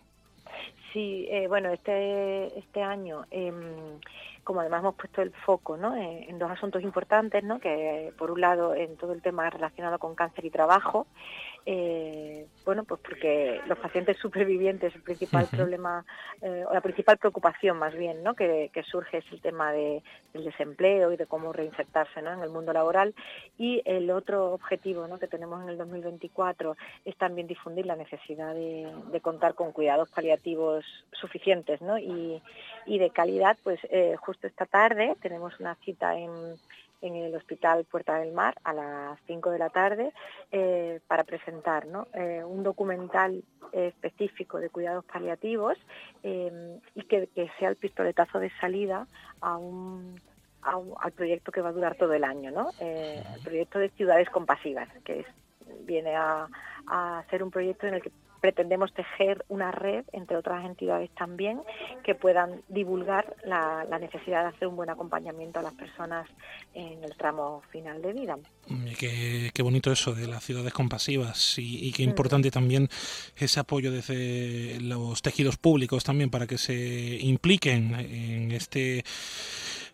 [0.93, 3.99] Sí, eh, bueno, este, este año, em,
[4.43, 5.95] como además hemos puesto el foco ¿no?
[5.95, 7.59] Eh, en, dos asuntos importantes, ¿no?
[7.59, 11.07] que por un lado en todo el tema relacionado con cáncer y trabajo,
[11.65, 16.03] eh, bueno, pues porque los pacientes supervivientes, el principal problema,
[16.41, 18.33] eh, o la principal preocupación más bien, ¿no?
[18.35, 20.01] Que, surge es el tema de,
[20.33, 22.33] del desempleo y de cómo reinsertarse ¿no?
[22.33, 23.13] en el mundo laboral.
[23.57, 25.19] Y el otro objetivo ¿no?
[25.19, 30.83] que tenemos en el 2024 es también difundir la necesidad de, contar con cuidados paliativos
[31.11, 31.99] suficientes ¿no?
[31.99, 32.41] y,
[32.87, 33.55] y de calidad.
[33.63, 36.31] Pues eh, justo esta tarde tenemos una cita en
[37.01, 40.13] en el Hospital Puerta del Mar a las 5 de la tarde
[40.51, 45.77] eh, para presentar eh, un documental específico de cuidados paliativos
[46.23, 49.07] eh, y que, sea el pistoletazo de salida
[49.39, 50.19] a un,
[50.61, 52.69] al proyecto que va a durar todo el año, ¿no?
[52.79, 55.25] el proyecto de ciudades compasivas, que
[55.85, 56.47] viene a,
[56.87, 58.11] a ser un proyecto en el que
[58.41, 61.61] pretendemos tejer una red entre otras entidades también
[62.03, 66.27] que puedan divulgar la, necesidad de hacer un buen acompañamiento a las personas
[66.73, 68.37] en el tramo final de vida.
[68.67, 72.89] Mm, qué, qué bonito eso de las ciudades compasivas y, y qué importante también
[73.37, 79.03] ese apoyo desde los tejidos públicos también para que se impliquen en este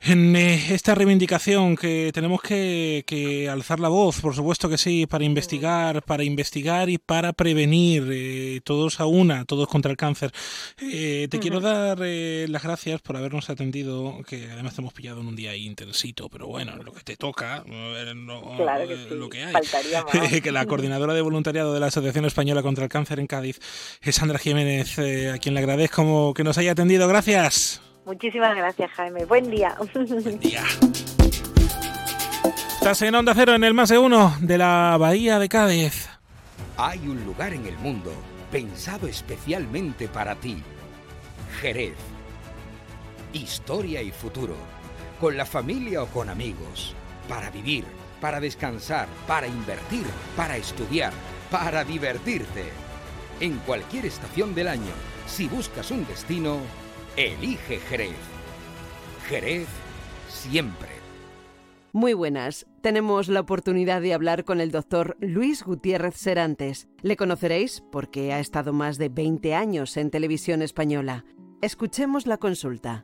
[0.01, 5.23] en eh, esta reivindicación que tenemos que, alzar la voz, por supuesto que sí, para
[5.23, 10.31] investigar, para investigar y para prevenir, eh, todos a una, todos contra el cáncer.
[10.81, 15.27] Eh, te quiero dar las gracias por habernos atendido, que además te hemos pillado en
[15.27, 19.53] un día intensito, pero bueno, lo que te toca, lo que hay.
[20.41, 23.59] que la coordinadora de voluntariado de la Asociación Española contra el Cáncer en Cádiz
[24.01, 27.07] es Sandra Jiménez, a quien le agradezco que nos haya atendido.
[27.07, 27.81] Gracias.
[28.07, 29.25] Muchísimas gracias, Jaime.
[29.25, 29.75] Buen día.
[29.93, 30.63] Buen día.
[32.75, 36.07] Estás en Onda Cero en el más de uno de la Bahía de Cádiz.
[36.77, 38.13] Hay un lugar en el mundo
[38.49, 40.63] pensado especialmente para ti.
[41.59, 41.97] Jerez.
[43.33, 44.55] Historia y futuro.
[45.19, 46.95] Con la familia o con amigos.
[47.27, 47.83] Para vivir,
[48.21, 50.05] para descansar, para invertir,
[50.37, 51.11] para estudiar,
[51.51, 52.71] para divertirte.
[53.41, 54.93] En cualquier estación del año,
[55.25, 56.61] si buscas un destino,
[57.17, 58.15] Elige Jerez.
[59.27, 59.67] Jerez
[60.27, 60.89] siempre.
[61.91, 62.67] Muy buenas.
[62.81, 66.87] Tenemos la oportunidad de hablar con el doctor Luis Gutiérrez Serantes.
[67.01, 71.25] Le conoceréis porque ha estado más de 20 años en televisión española.
[71.63, 73.03] Escuchemos la consulta.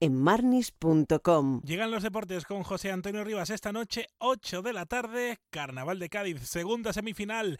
[0.00, 1.60] en marnis.com.
[1.62, 6.08] Llegan los deportes con José Antonio Rivas esta noche, 8 de la tarde, Carnaval de
[6.08, 7.58] Cádiz, segunda semifinal.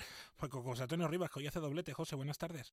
[0.49, 1.93] Con José Antonio Rivas, que hoy hace doblete.
[1.93, 2.73] José, buenas tardes.